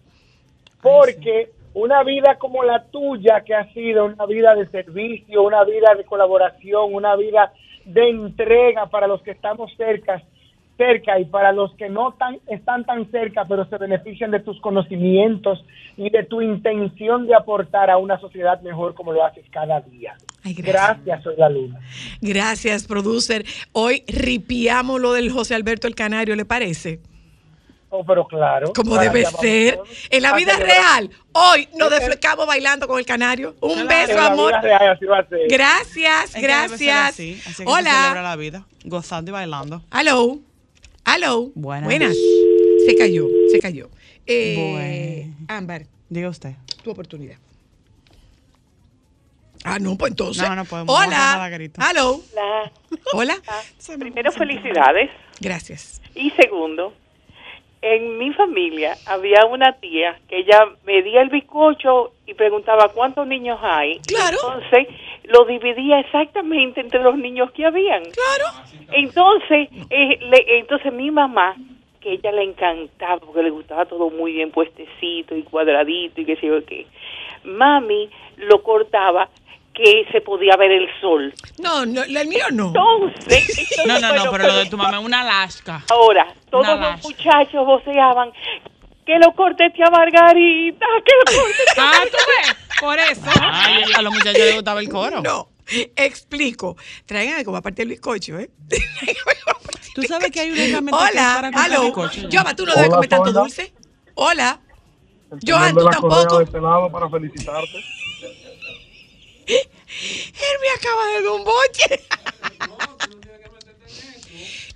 [0.80, 5.94] Porque una vida como la tuya, que ha sido una vida de servicio, una vida
[5.96, 7.52] de colaboración, una vida
[7.84, 10.22] de entrega para los que estamos cerca,
[10.76, 14.60] cerca y para los que no tan, están tan cerca, pero se benefician de tus
[14.60, 15.64] conocimientos
[15.96, 20.16] y de tu intención de aportar a una sociedad mejor como lo haces cada día.
[20.44, 21.22] gracias.
[21.22, 21.78] soy la luna.
[22.20, 23.44] Gracias, producer.
[23.72, 27.00] Hoy ripiamos lo del José Alberto el Canario, ¿le parece?
[27.94, 28.72] Oh, pero claro.
[28.74, 29.74] Como debe ser.
[29.76, 29.88] todos.
[30.08, 33.54] En la vida real, hoy nos deflecamos bailando con el Canario.
[33.60, 33.88] Un Claro.
[33.88, 34.48] beso, En la amor.
[34.50, 35.40] vida real así va a ser.
[35.48, 37.10] Gracias, gracias.
[37.10, 37.74] así, así que se celebra
[38.12, 38.22] Hola.
[38.22, 39.82] la vida, gozando y bailando.
[39.90, 40.38] Aló.
[41.04, 41.50] Aló.
[41.54, 42.16] Buenas.
[42.86, 43.90] Se cayó, se cayó.
[44.26, 46.52] Eh, Ámbar, Diga usted.
[46.82, 47.36] tu oportunidad.
[49.64, 50.48] Ah, no, pues entonces.
[50.48, 51.36] No, podemos, Hola.
[51.38, 51.80] la grito.
[51.82, 52.20] Aló.
[52.32, 52.72] Hola.
[53.12, 53.36] Hola.
[53.98, 55.10] Primero, felicidades.
[55.40, 56.00] Gracias.
[56.14, 56.94] Y segundo,
[57.82, 63.58] en mi familia había una tía que ella medía el bizcocho y preguntaba cuántos niños
[63.62, 63.98] hay.
[64.06, 64.38] Claro.
[64.42, 64.88] Entonces
[65.24, 68.02] lo dividía exactamente entre los niños que habían.
[68.04, 68.44] Claro.
[68.92, 71.56] Entonces, eh, le- entonces mi mamá
[72.00, 76.36] que ella le encantaba porque le gustaba todo muy bien puestecito y cuadradito y qué
[76.36, 76.86] sé yo qué.
[77.44, 79.28] Mami lo cortaba
[79.74, 81.32] que se podía ver el sol.
[81.58, 82.68] No, no, el mío no.
[82.68, 85.84] Entonces, No, no, no, bueno, pero lo de tu mamá es una Alaska.
[85.90, 88.30] Ahora, todos Una los muchachos voceaban
[89.06, 93.40] que lo corte tía Margarita, que lo corte tía Ah, tú ves, por eso.
[93.40, 95.22] Ay, a los muchachos les gustaba el coro.
[95.22, 95.48] No,
[95.96, 96.76] explico.
[97.06, 98.50] Tráiganme como aparte el bizcocho, ¿eh?
[99.94, 101.92] Tú sabes que hay una herramienta Hola, para aló.
[102.30, 103.74] Yoba, tú no debes comer tanto dulce.
[104.14, 104.58] Hola.
[105.46, 106.38] Joan, de tú tampoco.
[106.38, 107.84] de este lado para felicitarte.
[109.46, 112.06] Él me acaba de dar un boche.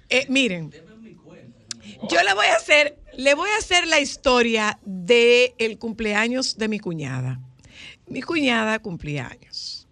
[0.08, 0.72] Eh, miren,
[2.08, 6.68] yo le voy a hacer, le voy a hacer la historia del el cumpleaños de
[6.68, 7.40] mi cuñada.
[8.06, 9.88] Mi cuñada cumplía años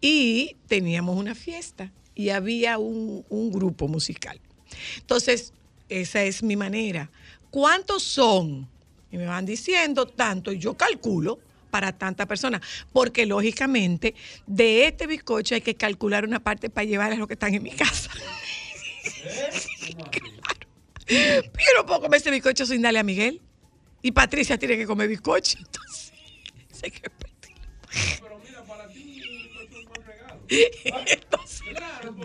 [0.00, 4.40] y teníamos una fiesta y había un, un grupo musical.
[4.96, 5.52] Entonces,
[5.88, 7.10] esa es mi manera.
[7.50, 8.68] ¿Cuántos son?
[9.10, 11.40] Y me van diciendo tanto, y yo calculo
[11.70, 12.60] para tanta persona,
[12.92, 14.14] porque lógicamente
[14.46, 17.62] de este bizcocho hay que calcular una parte para llevar a los que están en
[17.62, 18.10] mi casa.
[20.10, 20.38] Claro.
[21.08, 23.40] Yo no puedo comer ese bizcocho sin darle a Miguel.
[24.02, 25.58] Y Patricia tiene que comer bizcocho.
[25.58, 26.12] Entonces,
[26.82, 27.10] que
[30.48, 31.62] Entonces,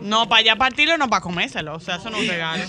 [0.02, 1.76] No, para allá partirlo, no para comérselo.
[1.76, 2.64] O sea, eso no es un regalo.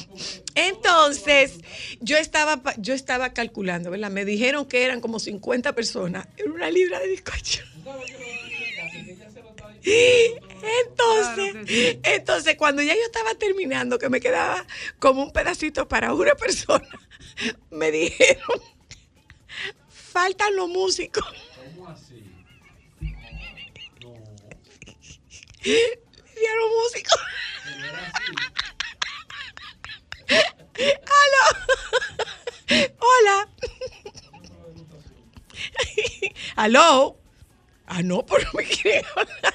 [0.55, 1.61] Entonces,
[2.01, 4.11] yo estaba, yo estaba calculando, ¿verdad?
[4.11, 7.63] Me dijeron que eran como 50 personas en una libra de bizcocho.
[10.81, 14.67] Entonces, entonces, cuando ya yo estaba terminando, que me quedaba
[14.99, 16.89] como un pedacito para una persona,
[17.71, 18.61] me dijeron,
[19.89, 21.25] faltan los músicos.
[25.65, 27.21] Los músicos.
[31.25, 31.45] ¡Aló!
[32.99, 33.49] Hola.
[36.57, 37.17] ¿Aló?
[37.87, 39.55] Ah, no, pero me quieren hablar.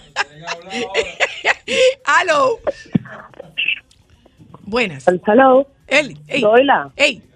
[2.05, 2.60] ¿Aló?
[4.62, 5.07] Buenas.
[5.88, 6.41] Eli, ey.
[6.95, 7.28] Ey.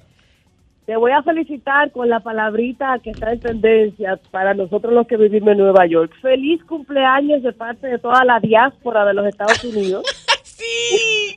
[0.86, 5.16] Te voy a felicitar con la palabrita que está en tendencia para nosotros los que
[5.16, 6.12] vivimos en Nueva York.
[6.22, 10.06] Feliz cumpleaños de parte de toda la diáspora de los Estados Unidos.
[10.44, 11.36] sí.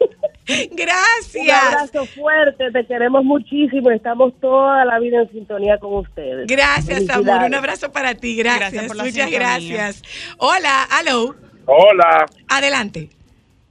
[0.48, 1.64] Un Gracias.
[1.64, 3.90] abrazo fuerte, te queremos muchísimo.
[3.90, 6.46] Estamos toda la vida en sintonía con ustedes.
[6.48, 7.44] Gracias, amor.
[7.46, 8.36] Un abrazo para ti.
[8.36, 8.72] Gracias.
[8.72, 10.02] Gracias por la Muchas gracias.
[10.38, 11.34] Hola, aló.
[11.66, 13.10] Hola, Adelante.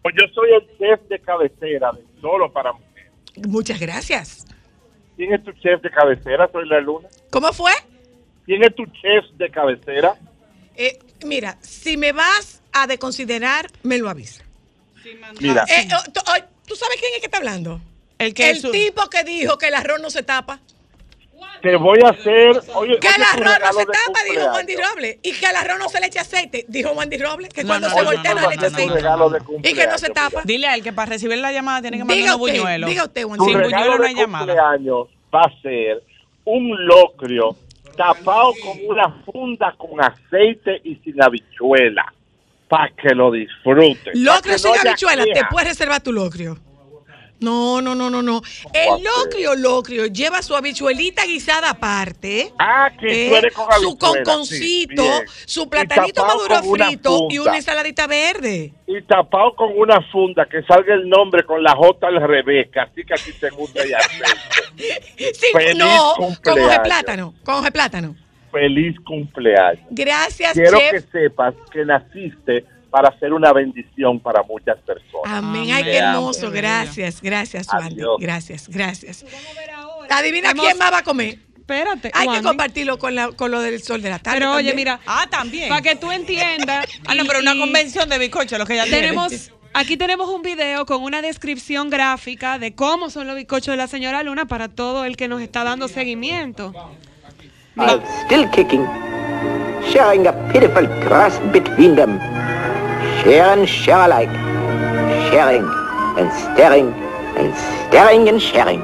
[0.02, 3.12] pues yo soy el chef de cabecera de Solo para Mujeres.
[3.48, 4.45] Muchas gracias.
[5.16, 6.50] ¿Quién es tu chef de cabecera?
[6.52, 7.08] Soy la Luna.
[7.32, 7.72] ¿Cómo fue?
[8.46, 10.16] ¿Quién es tu chef de cabecera?
[10.76, 14.44] Eh, mira, si me vas a deconsiderar, me lo avisa.
[15.40, 16.20] Mira, Eh, oh, tú,
[16.68, 17.80] ¿tú sabes quién es que está hablando?
[18.18, 20.60] El que El tipo que dijo que el arroz no se tapa.
[21.62, 22.62] Te voy a hacer.
[22.76, 24.46] Oye, Que tu arroz no se tapa, dijo.
[24.54, 25.18] Wandy Robles.
[25.24, 27.50] Y que al arroz no se le echa aceite, dijo Wandy Robles.
[27.54, 28.64] Que No, cuando no, se voltea no, no, no, le no.
[28.68, 29.70] aceite.
[29.70, 30.42] Y que no se tapa.
[30.44, 32.90] Dile a él que para recibir la llamada tiene que mandar usted, buñuelos.
[32.90, 33.24] diga usted.
[33.24, 34.46] Tu Sin regalo buñuelo no de hay llamada.
[34.46, 36.04] cumpleaños va a ser
[36.46, 37.56] un locrio
[37.98, 42.14] tapado con una funda con aceite y sin habichuela.
[42.68, 44.16] Para que lo disfrutes.
[44.16, 46.58] Locrio sin habichuela, te puedes reservar tu locrio.
[47.46, 48.42] No, no, no, no, no.
[48.74, 52.52] El locrio, locrio, lleva su habichuelita guisada aparte.
[52.58, 58.74] Ah, que eh, con Su conconcito, sí, su platanito maduro frito y una ensaladita verde.
[58.88, 62.80] Y tapado con una funda que salga el nombre con la J al revés, que
[62.80, 63.92] así que a ti te gusta y
[65.34, 66.80] Sí, Feliz no, con hoja cumpleaños.
[66.84, 68.16] plátano, con hoja plátano.
[68.52, 69.86] Feliz cumpleaños.
[69.92, 70.92] Gracias, Quiero chef.
[70.92, 72.66] que sepas que naciste
[72.96, 75.26] para ser una bendición para muchas personas.
[75.26, 75.68] Amén.
[75.70, 76.50] Ay, qué hermoso.
[76.50, 78.02] Gracias, gracias, Wandy.
[78.20, 79.26] Gracias, gracias.
[80.10, 81.40] Adivina quién más va a comer.
[81.58, 82.10] Espérate.
[82.14, 84.40] Hay que compartirlo con, la, con lo del sol de la tarde.
[84.40, 84.76] Pero oye, también.
[84.78, 85.00] mira.
[85.06, 85.68] Ah, también.
[85.68, 86.86] Para que tú entiendas.
[87.06, 90.86] Ah, no, pero una convención de bizcocho, lo que ya Tenemos, aquí tenemos un video
[90.86, 95.04] con una descripción gráfica de cómo son los bizcochos de la señora Luna para todo
[95.04, 96.72] el que nos está dando seguimiento.
[98.26, 98.86] still kicking,
[99.92, 102.55] sharing a pitiful crust between them.
[103.26, 104.30] Share and share alike,
[105.34, 105.66] sharing
[106.18, 106.94] and staring
[107.36, 108.82] and staring and sharing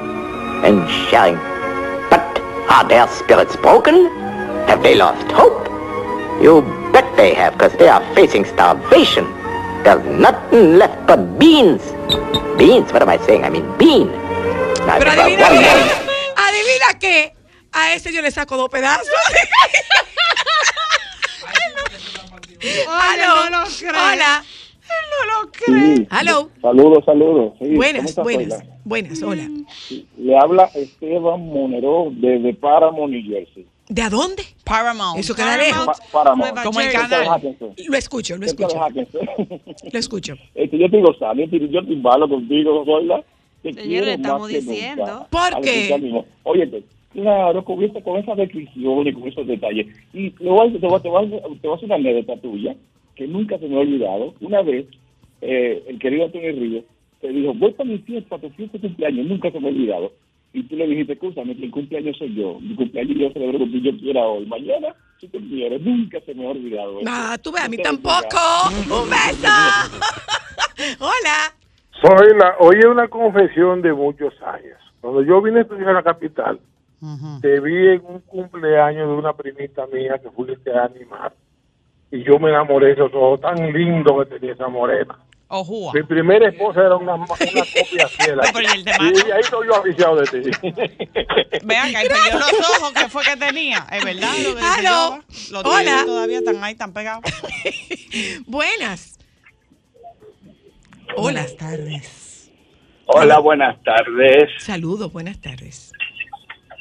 [0.66, 1.36] and sharing.
[2.10, 2.26] But
[2.68, 4.06] are their spirits broken?
[4.66, 5.62] Have they lost hope?
[6.42, 6.60] You
[6.92, 9.24] bet they have, because they are facing starvation.
[9.84, 11.82] There's nothing left but beans.
[12.58, 12.92] Beans?
[12.92, 13.44] What am I saying?
[13.44, 14.08] I mean bean.
[14.90, 16.34] I Pero never adivina wondered- qué.
[16.36, 17.34] Adivina qué.
[17.72, 19.06] A ese yo le saco dos pedazos.
[22.88, 23.50] Aló.
[23.50, 23.90] no lo creo.
[23.90, 24.44] Hola.
[24.92, 26.50] No lo creo.
[26.60, 27.52] Saludos, saludos.
[27.58, 28.64] Sí, Buenas, ¿cómo estás, buenas.
[28.84, 29.48] Buenas, hola.
[30.18, 33.66] Le habla Esteban Monero desde Paramount, New Jersey.
[33.88, 34.42] ¿De a dónde?
[34.64, 35.18] Paramount.
[35.18, 35.86] Eso queda lejos.
[35.86, 36.62] Pa- Paramount.
[36.62, 37.56] Como el canal.
[37.88, 38.78] Lo escucho, lo escucho.
[39.92, 40.34] Lo escucho.
[40.54, 43.22] Este, yo te digo, Sally, yo te- yo te embalo contigo, Zoila.
[43.62, 45.06] Te Señor, le estamos diciendo.
[45.06, 45.26] nunca.
[45.30, 46.24] ¿Por qué?
[46.42, 49.86] Óyete, claro, con, esa- con esa descripción y con esos detalles.
[50.12, 51.38] Y te voy, a- te, voy, a- te, voy, a- te
[51.68, 52.74] voy a hacer una anécdota tuya
[53.16, 54.34] que nunca se me ha olvidado.
[54.40, 54.86] Una vez,
[55.40, 56.84] eh, el querido Antonio Ríos
[57.20, 60.12] te dijo, voy para mi fiesta, tu fiesta de cumpleaños, nunca se me ha olvidado.
[60.54, 62.58] Y tú le dijiste, escúchame, que el cumpleaños soy yo.
[62.60, 64.44] Mi cumpleaños yo celebro lo que yo quiera hoy.
[64.46, 64.88] Mañana,
[65.18, 67.00] si tú quieres, nunca se me ha olvidado.
[67.00, 67.08] eso.
[67.10, 68.36] Ah, tú ves, a mí tampoco.
[68.84, 69.48] Un beso.
[71.00, 71.54] Hola.
[72.02, 74.78] Soy la, hoy es una confesión de muchos años.
[75.00, 76.58] Cuando yo vine a estudiar a la capital,
[77.40, 81.32] te vi en un cumpleaños de una primita mía que fuiste a animar.
[82.10, 85.18] Y yo me enamoré de esos ojos tan lindo que tenía esa morena.
[85.48, 85.92] Ojúa.
[85.92, 87.64] Mi primera esposa era una, una copia
[88.08, 88.40] fiel.
[89.26, 90.50] ¿y ahí estoy yo aficiado de ti.
[91.64, 93.86] Vean que perdió los ojos que fue que tenía.
[93.92, 94.82] Es verdad lo que.
[94.82, 95.22] Yoba.
[95.50, 96.02] Los Hola.
[96.06, 97.24] todavía están ahí, están pegados.
[98.46, 99.18] Buenas.
[101.18, 102.50] Buenas tardes.
[103.06, 104.48] Hola, buenas tardes.
[104.58, 105.91] Saludos, buenas tardes.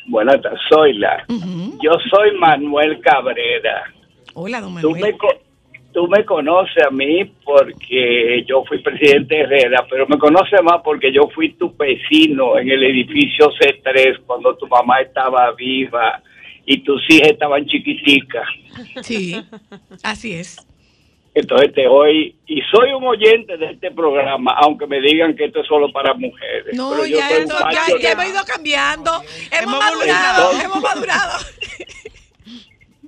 [0.08, 1.26] Buenas tardes, soy la.
[1.30, 3.84] Yo soy Manuel Cabrera.
[4.34, 5.14] Hola, don Tú Manuel.
[5.14, 5.18] me,
[5.94, 10.82] tú me conoces a mí porque yo fui presidente de Herrera, pero me conoces más
[10.84, 16.22] porque yo fui tu vecino en el edificio C3 cuando tu mamá estaba viva
[16.66, 18.48] y tus hijas estaban chiquiticas.
[19.02, 19.36] Sí,
[20.04, 20.66] así es.
[21.34, 25.62] Entonces te hoy y soy un oyente de este programa, aunque me digan que esto
[25.62, 26.76] es solo para mujeres.
[26.76, 27.30] No, pero yo ya,
[27.88, 29.12] soy ya, hemos ido cambiando.
[29.50, 31.38] Hemos, Hemos madurado, hemos madurado.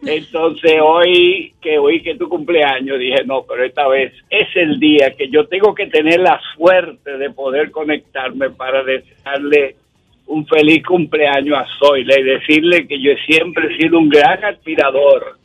[0.05, 5.13] Entonces hoy que hoy que tu cumpleaños dije no, pero esta vez es el día
[5.17, 9.75] que yo tengo que tener la suerte de poder conectarme para desearle
[10.25, 15.37] un feliz cumpleaños a Zoila y decirle que yo siempre he sido un gran admirador,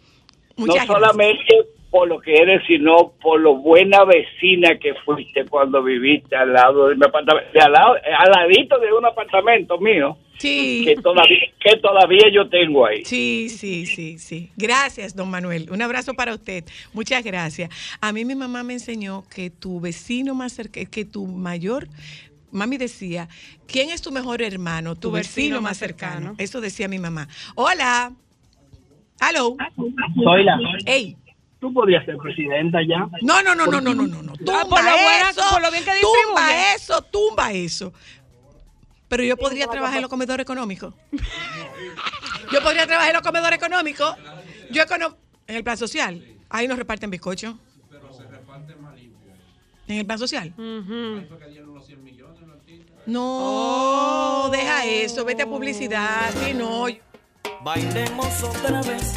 [0.56, 5.82] Muchas no solamente por lo que eres, sino por lo buena vecina que fuiste cuando
[5.82, 10.18] viviste al lado de mi apartamento, de al, lado, al ladito de un apartamento mío,
[10.38, 10.84] Sí.
[10.84, 13.04] que todavía que todavía yo tengo ahí.
[13.04, 14.50] Sí, sí, sí, sí.
[14.56, 15.68] Gracias, don Manuel.
[15.70, 16.64] Un abrazo para usted.
[16.92, 17.70] Muchas gracias.
[18.00, 21.88] A mí mi mamá me enseñó que tu vecino más cercano, que tu mayor,
[22.52, 23.28] mami decía,
[23.66, 24.94] ¿quién es tu mejor hermano?
[24.94, 26.34] Tu, vecino, más cercano.
[26.38, 27.28] Eso decía mi mamá.
[27.54, 28.12] Hola.
[29.20, 29.56] Hello.
[30.22, 30.58] Zoila.
[30.86, 31.16] Ey.
[31.60, 33.08] Tú podrías ser presidenta ya.
[33.22, 34.32] No, no, no, no, no, no, no, no.
[34.34, 37.92] Tumba Ah, por lo buena- eso, por lo bien que tumba eso, tumba eso.
[39.08, 40.94] Pero yo podría trabajar en los comedores económicos.
[42.52, 44.14] Yo podría trabajar en los comedores económicos.
[44.70, 46.22] Yo econo en el plan social.
[46.50, 47.58] Ahí nos reparten bizcocho.
[49.88, 50.52] En el plan social.
[53.06, 56.30] No, deja eso, vete a publicidad.
[56.44, 56.86] Sí, no.
[57.62, 59.14] Bailemos otra vez.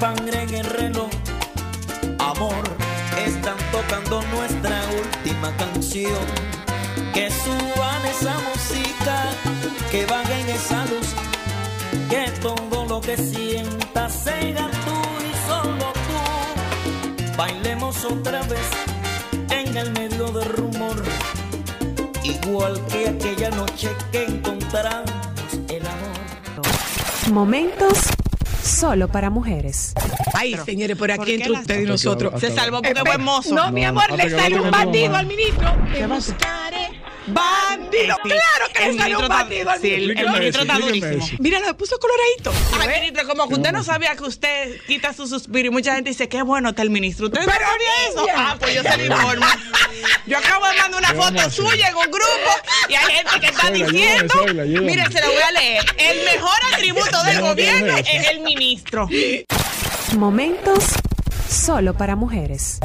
[0.00, 1.10] Sangre en el reloj.
[2.18, 2.64] Amor,
[3.18, 6.24] están tocando nuestra última canción.
[7.12, 9.28] Que suban esa música,
[9.90, 11.08] que bajen esa luz.
[12.08, 14.98] Que todo lo que sientas sea tú
[15.28, 17.36] y solo tú.
[17.36, 18.68] Bailemos otra vez
[19.50, 20.96] en el medio del rumor.
[22.24, 25.12] Igual que aquella noche que encontramos
[25.68, 27.30] el amor.
[27.30, 27.98] Momentos
[28.62, 29.92] solo para mujeres.
[30.34, 32.40] Ay, señores, por aquí entre las- ustedes y nosotros.
[32.40, 33.54] Se salvó porque Espe- fue mozo.
[33.54, 35.74] No, mi No, amor, no, le no un bandido al ministro.
[35.92, 36.99] Te buscaré.
[37.32, 40.62] Bandido, claro que El le un está- bandido sí, el- el ministro.
[40.62, 41.28] está durísimo.
[41.38, 42.52] Mira, lo puso coloradito.
[42.80, 46.10] Ay, ministro, como que usted no sabía que usted quita su suspiro y mucha gente
[46.10, 47.26] dice, qué bueno está el ministro.
[47.26, 48.26] ¿Usted no sabía eso?
[48.36, 49.46] Ah, pues yo se lo informo.
[50.26, 52.50] Yo acabo de mandar una ¿Qué vamos a foto suya en un grupo
[52.88, 54.34] y hay gente que está diciendo,
[54.82, 57.98] miren, se lo voy a leer, el mejor atributo del No, no, gobierno no, no.
[57.98, 59.08] es el ministro.
[60.16, 60.84] Momentos
[61.48, 62.78] solo para mujeres.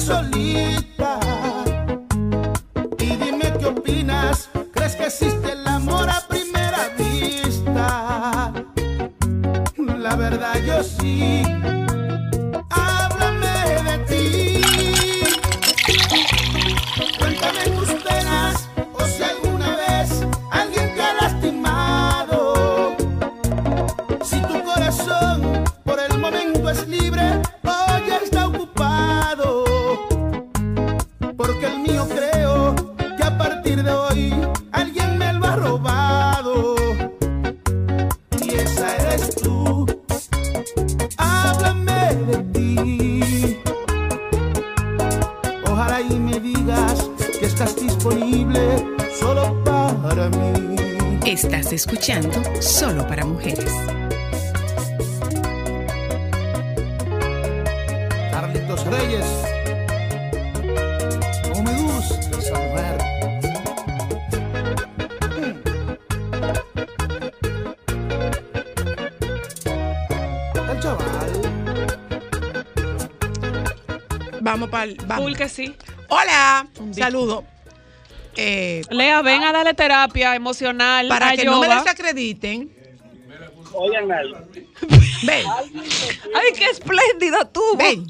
[0.00, 1.18] Solita.
[2.98, 4.48] Y dime qué opinas.
[4.72, 8.52] ¿Crees que existe el amor a primera vista?
[9.98, 11.42] La verdad yo sí.
[75.08, 75.24] Vamos.
[75.24, 75.74] Full que sí.
[76.08, 76.68] Hola.
[76.92, 77.44] Saludo.
[78.36, 81.08] Eh, Lea, ven a darle terapia emocional.
[81.08, 82.70] para a que no me desacrediten.
[83.72, 84.38] Oigan algo.
[85.24, 85.46] Ven.
[86.34, 87.62] Ay, qué espléndida tú.
[87.76, 88.06] Ven.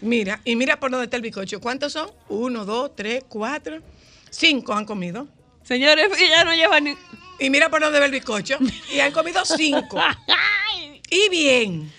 [0.00, 1.60] Mira, y mira por dónde está el bizcocho.
[1.60, 2.10] ¿Cuántos son?
[2.28, 3.80] Uno, dos, tres, cuatro.
[4.30, 5.28] Cinco han comido.
[5.62, 6.96] Señores, ella no lleva ni.
[7.38, 8.58] Y mira por dónde va el bizcocho.
[8.92, 10.00] Y han comido cinco.
[11.10, 11.92] y bien.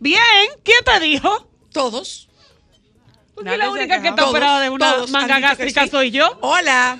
[0.00, 0.48] Bien.
[0.62, 1.50] ¿Quién te dijo?
[1.72, 2.25] Todos.
[3.36, 5.90] Porque la única que está operada de una manga gástrica sí.
[5.90, 6.26] soy yo.
[6.40, 6.98] Hola.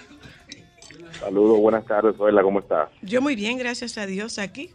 [1.18, 2.90] Saludos, buenas tardes, Soyla, ¿cómo estás?
[3.00, 4.70] Yo muy bien, gracias a Dios aquí.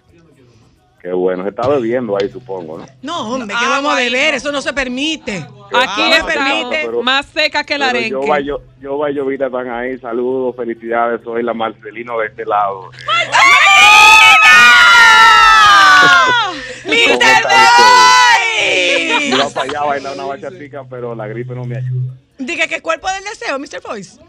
[0.99, 2.85] Qué bueno, se está bebiendo ahí, supongo, ¿no?
[3.01, 4.35] No, hombre, ¿qué vamos a beber?
[4.35, 5.37] Eso no se permite.
[5.73, 6.81] Aquí no está permite.
[6.85, 8.09] pero- más seca que Pero arenque.
[8.09, 12.89] yo, yo, yo, yo, Vita están ahí, saludos, felicidades, soy la Marcelino de este lado.
[16.85, 17.19] ¡Mr.
[19.27, 22.13] Iba para allá a bailar una bachatica, pero la gripe no me ayuda.
[22.37, 23.81] Diga que cuerpo del deseo, Mr.
[23.87, 24.19] Voice.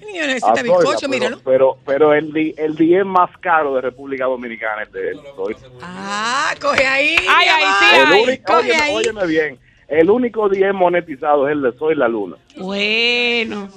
[0.00, 1.40] El niño Ah, necesita bizcocho, pero, míralo.
[1.44, 5.20] Pero, pero el, el día más caro de República Dominicana es de él.
[5.34, 7.16] Soy- Ah, coge ahí.
[7.28, 8.94] Ay, ay, sí, el ay, único, coge óyeme, ahí.
[8.94, 9.58] óyeme bien,
[9.88, 12.36] el único día monetizado es el de Soy la Luna.
[12.56, 13.68] Bueno.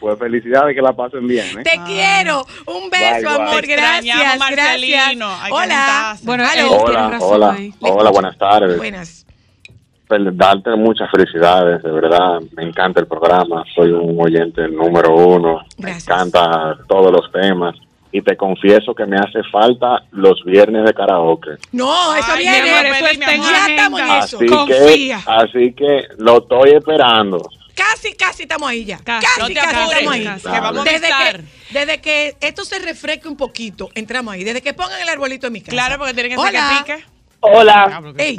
[0.00, 1.46] Pues felicidades, que la pasen bien.
[1.58, 1.62] ¿eh?
[1.62, 2.44] Te quiero.
[2.66, 3.48] Un beso, Bye, bye.
[3.48, 3.66] amor.
[3.66, 4.38] Gracias.
[4.38, 5.28] Marcelino.
[5.50, 6.16] Hola.
[6.22, 7.72] Bueno, él Hola, razón hola, ahí.
[7.80, 8.76] hola, buenas tardes.
[8.76, 9.20] Buenas.
[10.06, 12.38] Darte muchas felicidades, de verdad.
[12.56, 13.64] Me encanta el programa.
[13.74, 15.62] Soy un oyente número uno.
[15.78, 16.06] Gracias.
[16.08, 17.74] Me encanta todos los temas.
[18.12, 21.50] Y te confieso que me hace falta los viernes de karaoke.
[21.72, 22.70] No, eso Ay, viene.
[22.70, 23.66] amor, eso en ya agenda.
[23.68, 24.38] estamos en eso.
[24.38, 27.38] Así que, así que lo estoy esperando.
[27.74, 28.98] Casi, casi estamos ahí ya.
[28.98, 29.26] Casi.
[29.26, 30.24] Casi, No te casi apures, estamos ahí.
[30.24, 31.36] casi, que vamos a desde, estar.
[31.40, 31.44] que,
[31.78, 34.44] desde que esto se refresque un poquito, entramos ahí.
[34.44, 35.70] Desde que pongan el arbolito en mi casa.
[35.72, 36.84] Claro, porque tiene que ser Hola.
[36.86, 37.04] que pique.
[37.40, 38.02] Hola.
[38.18, 38.38] Ey,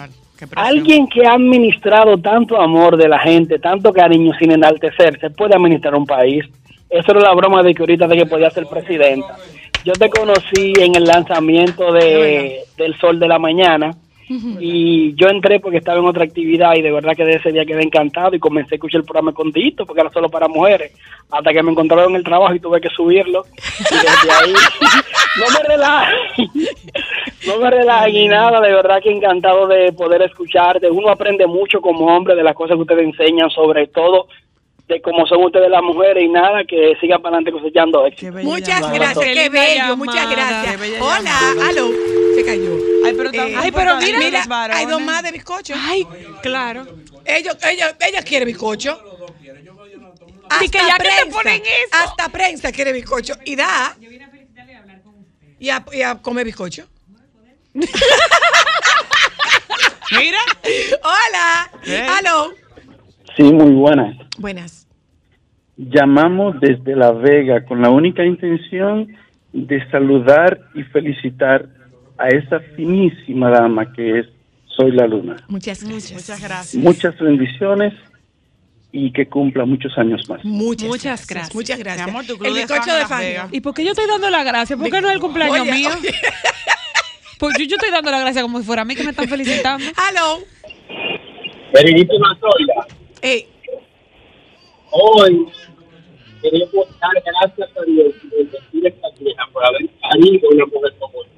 [0.55, 5.95] Alguien que ha administrado tanto amor de la gente, tanto cariño sin enaltecerse, puede administrar
[5.95, 6.43] un país.
[6.89, 9.37] Eso era la broma de que ahorita de que podía ser presidenta.
[9.85, 13.91] Yo te conocí en el lanzamiento de, del Sol de la Mañana
[14.27, 17.65] y yo entré porque estaba en otra actividad y de verdad que de ese día
[17.65, 20.91] quedé encantado y comencé a escuchar el programa contigo porque era solo para mujeres
[21.31, 23.45] hasta que me encontraron en el trabajo y tuve que subirlo
[23.79, 24.53] y desde ahí
[25.39, 26.15] no me relajes
[27.47, 30.89] no me relajen ni nada, de verdad que encantado de poder escucharte.
[30.89, 34.27] Uno aprende mucho como hombre de las cosas que ustedes enseñan, sobre todo
[34.87, 38.37] de cómo son ustedes las mujeres y nada, que sigan para adelante cosechando éxito.
[38.43, 40.77] Muchas gracias, Qué bello, muchas gracias.
[41.01, 41.89] Hola, aló,
[42.35, 42.77] se cayó.
[43.05, 44.43] Ay, pero Eh, ay, pero mira, mira,
[44.73, 45.73] hay dos más de bizcocho.
[45.75, 46.05] Ay,
[46.41, 46.85] claro.
[47.25, 48.99] Ellos, ella, ella quiere bizcocho.
[50.49, 51.89] Así que ya que te ponen eso.
[52.03, 53.33] Hasta prensa quiere bizcocho.
[53.45, 53.95] Y da.
[55.59, 56.85] Y a, y a comer bizcocho.
[57.73, 57.89] Mira.
[61.01, 61.71] Hola.
[61.85, 62.07] Eh.
[62.19, 62.53] Aló.
[63.35, 64.15] Sí, muy buenas.
[64.37, 64.87] Buenas.
[65.77, 69.17] Llamamos desde La Vega con la única intención
[69.51, 71.67] de saludar y felicitar
[72.17, 74.25] a esa finísima dama que es
[74.67, 75.37] Soy la Luna.
[75.47, 76.13] Muchas gracias.
[76.13, 76.83] Muchas gracias.
[76.83, 77.93] Muchas bendiciones
[78.91, 80.43] y que cumpla muchos años más.
[80.45, 81.29] Muchas, Muchas gracias.
[81.29, 81.55] gracias.
[81.55, 82.05] Muchas gracias.
[82.07, 83.25] Mi amor, tu el de bizcocho fan de.
[83.27, 83.49] Vegas.
[83.51, 84.77] ¿Y por qué yo estoy dando la gracia?
[84.77, 85.89] ¿Por qué no es el cumpleaños Oye, mío?
[85.99, 86.11] oye.
[87.37, 89.27] Pues yo, yo estoy dando la gracia como si fuera a mí que me están
[89.27, 89.85] felicitando.
[90.07, 90.39] Aló.
[91.73, 92.87] Queridísima Zoila,
[93.21, 93.45] Ey,
[94.91, 95.45] hoy
[96.41, 101.34] queremos dar gracias a Dios por decir esta vieja por haber salido una mujer como.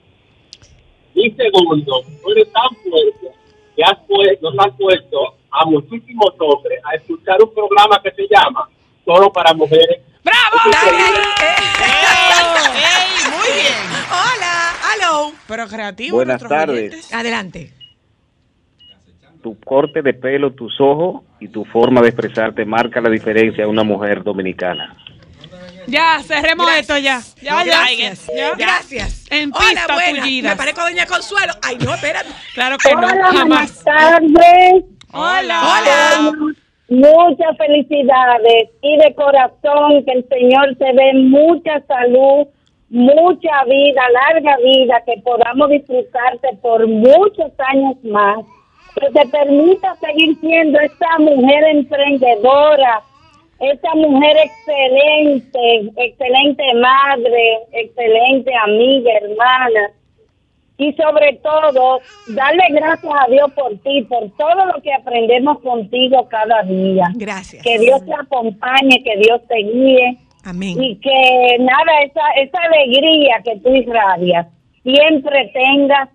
[1.17, 3.31] Y segundo, tú eres tan fuerte
[3.75, 3.97] que has
[4.39, 8.69] nos has puesto a muchísimos hombres a escuchar un programa que se llama
[9.03, 9.99] Solo para Mujeres.
[10.23, 10.57] ¡Bravo!
[11.41, 11.57] ¡Ey!
[13.35, 13.73] Muy bien.
[14.11, 15.31] Hola, aló.
[15.47, 16.17] Pero creativo.
[16.17, 16.77] Buenas tardes.
[16.77, 17.11] oyentes.
[17.11, 17.73] Adelante.
[19.41, 23.69] Tu corte de pelo, tus ojos y tu forma de expresarte marca la diferencia de
[23.69, 24.95] una mujer dominicana.
[25.87, 26.81] Ya, cerremos Gracias.
[26.81, 27.21] esto ya.
[27.41, 27.79] Ya, ya.
[27.79, 28.27] Gracias.
[28.35, 28.53] Ya.
[28.55, 29.25] Gracias.
[29.31, 30.19] En Hola, pista buena.
[30.21, 30.51] tullidas.
[30.51, 31.53] Me parezco a Doña Consuelo.
[31.63, 32.29] Ay, no, espérate.
[32.53, 33.47] Claro que no, Hola, jamás.
[33.47, 34.83] buenas tardes.
[35.13, 35.61] Hola.
[35.63, 36.31] Hola.
[36.89, 42.47] Muchas felicidades y de corazón que el Señor te dé mucha salud,
[42.89, 48.39] mucha vida, larga vida, que podamos disfrutarte por muchos años más.
[48.99, 53.01] Que te permita seguir siendo esa mujer emprendedora,
[53.59, 59.91] esa mujer excelente, excelente madre, excelente amiga, hermana.
[60.79, 61.99] Y sobre todo,
[62.35, 67.07] darle gracias a Dios por ti, por todo lo que aprendemos contigo cada día.
[67.15, 67.63] Gracias.
[67.63, 70.17] Que Dios te acompañe, que Dios te guíe.
[70.43, 70.75] Amén.
[70.79, 74.45] Y que nada, esa, esa alegría que tú irradias,
[74.83, 76.09] siempre tengas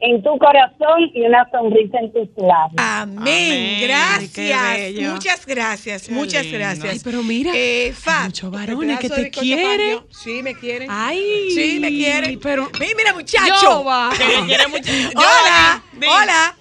[0.00, 2.76] en tu corazón y una sonrisa en tus labios.
[2.76, 3.80] Amén.
[3.82, 5.12] Gracias.
[5.12, 6.10] Muchas gracias.
[6.10, 6.92] muchas gracias.
[6.92, 10.00] Ay, pero mira, Eh, Fa, muchos varones que te quieren.
[10.10, 10.88] Sí, me quieren.
[10.90, 11.50] Ay.
[11.50, 12.38] Sí, me quieren.
[12.40, 13.54] Pero mira, mira, muchacho.
[13.62, 13.80] Yo.
[15.16, 15.82] Hola.
[15.96, 16.56] Hola.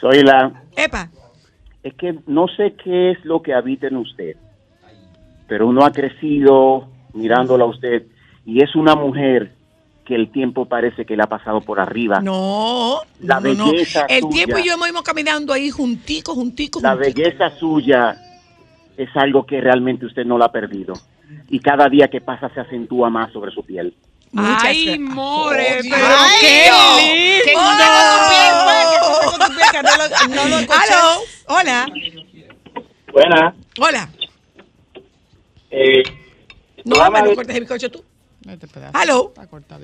[0.00, 0.52] Soy la.
[0.76, 1.08] Epa.
[1.82, 4.36] Es que no sé qué es lo que habita en usted,
[5.48, 8.04] pero uno ha crecido mirándola a usted
[8.46, 9.52] y es una mujer
[10.04, 12.20] que el tiempo parece que le ha pasado por arriba.
[12.20, 13.00] No.
[13.20, 13.70] La no, no.
[13.72, 14.34] belleza El suya.
[14.34, 18.16] tiempo y yo hemos ido caminando ahí junticos, junticos, La belleza suya
[18.96, 20.94] es algo que realmente usted no la ha perdido.
[21.48, 23.94] Y cada día que pasa se acentúa más sobre su piel.
[24.34, 25.96] Ay, more, Oh, pero Dios.
[26.40, 27.42] qué Ay, lindo.
[27.44, 27.56] piel,
[29.72, 31.54] que no lo- no lo.
[31.54, 31.86] Hola.
[33.12, 33.54] Buena.
[33.78, 34.08] Hola.
[35.70, 36.02] Eh,
[36.84, 37.34] No, me ver.
[37.34, 38.04] cortes el bizcocho tú.
[38.92, 39.32] Aló.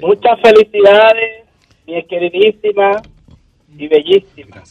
[0.00, 1.44] muchas felicidades,
[1.86, 3.02] mi queridísima
[3.76, 4.62] y bellísima.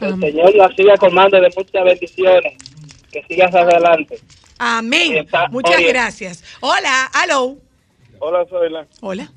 [0.00, 2.54] El Señor la siga colmando de muchas bendiciones.
[3.12, 4.18] Que sigas adelante.
[4.58, 5.18] Amén.
[5.18, 5.88] Está- Muchas oye.
[5.88, 6.44] gracias.
[6.60, 7.06] Hola.
[7.12, 7.56] Aló.
[8.20, 8.86] Hola, Zoila.
[9.00, 9.28] Hola.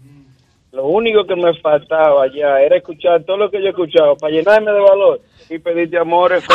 [0.72, 4.34] Lo único que me faltaba ya era escuchar todo lo que yo he escuchado para
[4.34, 6.44] llenarme de valor y pedirte amores,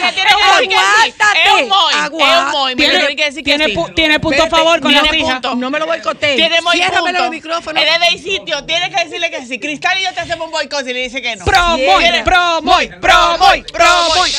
[0.00, 1.14] Me le tiene que decir que sí.
[1.44, 2.74] Es un moy, es un moy.
[2.76, 3.74] Me le que decir que tiene sí.
[3.74, 5.32] pu- tiene punto a favor con la fija.
[5.40, 5.54] punto.
[5.56, 6.36] No me lo boicotees.
[6.36, 7.22] Tiene muy Ciérrame punto.
[7.22, 7.82] los micrófonos.
[7.82, 8.64] Él es del sitio.
[8.64, 9.58] Tiene que decirle que sí.
[9.58, 11.44] Cristal y yo te hacemos un boicot y le dice que no.
[11.44, 13.86] Pro moy, pro moy, pro moy, pro
[14.16, 14.30] moy.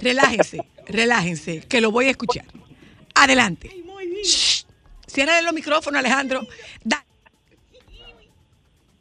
[0.00, 2.44] Relájense, relájense, que lo voy a escuchar.
[3.14, 3.70] Adelante.
[5.06, 6.40] Ciérrale los micrófonos, Alejandro.
[6.82, 7.04] Da-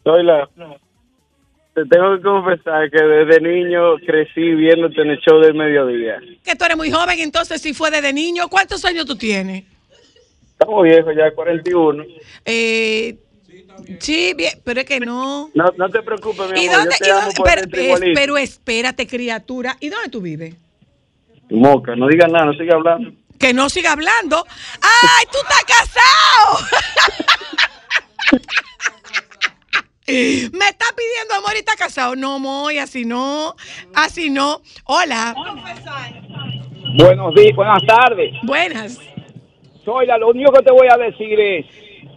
[0.04, 0.50] Zoila,
[1.74, 6.20] te tengo que confesar que desde niño crecí viéndote en el show del mediodía.
[6.44, 9.64] que tú eres muy joven, entonces si fue desde niño, ¿cuántos años tú tienes?
[10.52, 12.04] Estamos viejos ya, 41.
[12.46, 13.18] Eh,
[14.00, 15.50] sí, bien, pero es que no.
[15.56, 16.96] No, no te preocupes, mi ¿Y amor, dónde?
[17.02, 18.20] yo y amo dónde- por pero, dentro es- igualito.
[18.20, 19.76] pero espérate, criatura.
[19.80, 20.56] ¿Y dónde tú vives?
[21.50, 23.12] Moca, no digas nada, no sigas hablando.
[23.40, 24.46] Que no siga hablando.
[24.80, 26.68] ¡Ay, tú estás casado!
[30.06, 32.16] Me está pidiendo amor y está casado.
[32.16, 33.56] No, Moy, así no.
[33.94, 34.62] Así no.
[34.86, 35.34] Hola.
[36.96, 38.34] Buenos días, buenas tardes.
[38.44, 39.00] Buenas.
[39.86, 41.66] Zoila, lo único que te voy a decir es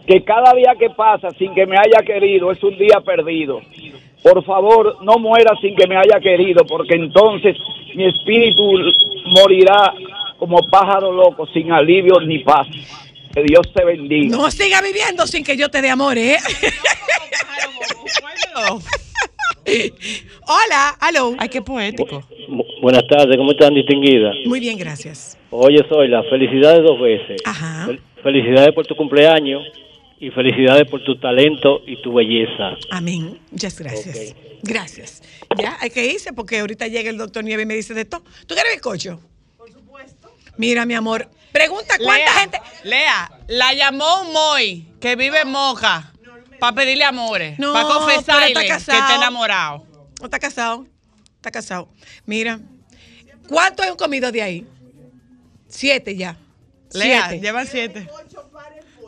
[0.05, 3.61] que cada día que pasa sin que me haya querido es un día perdido.
[4.21, 7.55] Por favor, no muera sin que me haya querido, porque entonces
[7.95, 8.63] mi espíritu
[9.25, 9.93] morirá
[10.37, 12.67] como pájaro loco, sin alivio ni paz.
[13.33, 14.35] Que Dios te bendiga.
[14.35, 16.37] No siga viviendo sin que yo te dé amor, ¿eh?
[20.47, 21.35] Hola, aló.
[21.37, 22.23] Ay, qué poético.
[22.81, 24.33] Buenas tardes, ¿cómo están distinguidas?
[24.45, 25.37] Muy bien, gracias.
[25.49, 27.41] Oye, soy la felicidades dos veces.
[27.45, 27.85] Ajá.
[27.87, 29.61] Fel- Felicidades por tu cumpleaños
[30.19, 32.75] y felicidades por tu talento y tu belleza.
[32.89, 33.39] Amén.
[33.51, 34.35] Muchas gracias.
[34.63, 35.21] Gracias.
[35.57, 38.23] Ya, hay que irse porque ahorita llega el doctor Nieves y me dice de todo.
[38.47, 39.19] ¿Tú quieres bizcocho?
[39.57, 40.29] Por supuesto.
[40.57, 42.57] Mira, mi amor, pregunta cuánta Lea, gente.
[42.83, 46.11] Lea, la llamó un Moy que vive en Moja
[46.59, 49.85] para pedirle amores, No, para confesarle que está enamorado.
[50.19, 50.85] No está casado.
[51.35, 51.89] Está casado.
[52.25, 52.59] Mira,
[53.47, 54.67] ¿cuántos han comido de ahí?
[55.67, 56.37] Siete ya.
[56.93, 57.43] Lea, Siete.
[57.43, 58.09] llevan siete.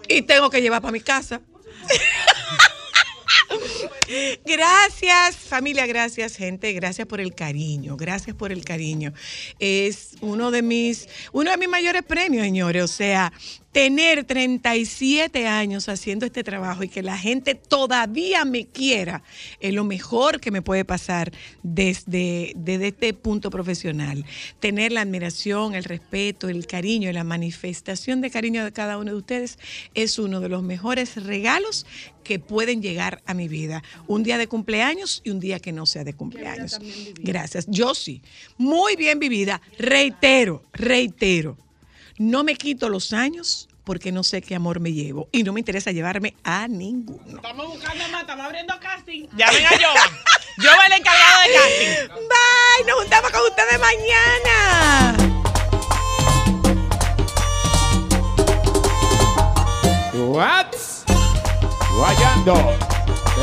[0.08, 1.42] Y tengo que llevar para mi casa.
[4.46, 9.14] Gracias, familia, gracias, gente, gracias por el cariño, gracias por el cariño.
[9.60, 12.84] Es uno de mis, uno de mis mayores premios, señores.
[12.84, 13.32] O sea,
[13.72, 19.24] tener 37 años haciendo este trabajo y que la gente todavía me quiera
[19.60, 21.32] es lo mejor que me puede pasar
[21.62, 24.26] desde, desde este punto profesional.
[24.60, 29.12] Tener la admiración, el respeto, el cariño y la manifestación de cariño de cada uno
[29.12, 29.60] de ustedes
[29.94, 31.86] es uno de los mejores regalos
[32.24, 33.84] que pueden llegar a mi vida.
[34.08, 36.80] Un día de cumpleaños y un día que no sea de cumpleaños.
[37.20, 37.66] Gracias.
[37.68, 38.22] Yo sí.
[38.58, 39.62] Muy bien vivida.
[39.78, 41.69] Reitero, reitero.
[42.20, 45.62] No me quito los años porque no sé qué amor me llevo y no me
[45.62, 47.38] interesa llevarme a ninguno.
[47.38, 49.26] Estamos buscando más, estamos abriendo casting.
[49.38, 50.10] Llamen a Jovan.
[50.58, 52.10] Jovan el encargado de casting.
[52.28, 55.16] Bye, nos juntamos con ustedes mañana.
[60.28, 60.76] What?
[61.96, 62.78] Guayando.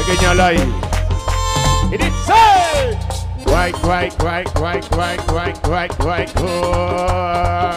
[0.07, 0.57] Pequeña Lai.
[1.95, 2.13] It is.
[3.47, 7.77] Quite, quite, quite, quite, quite, quite, quite, quite good.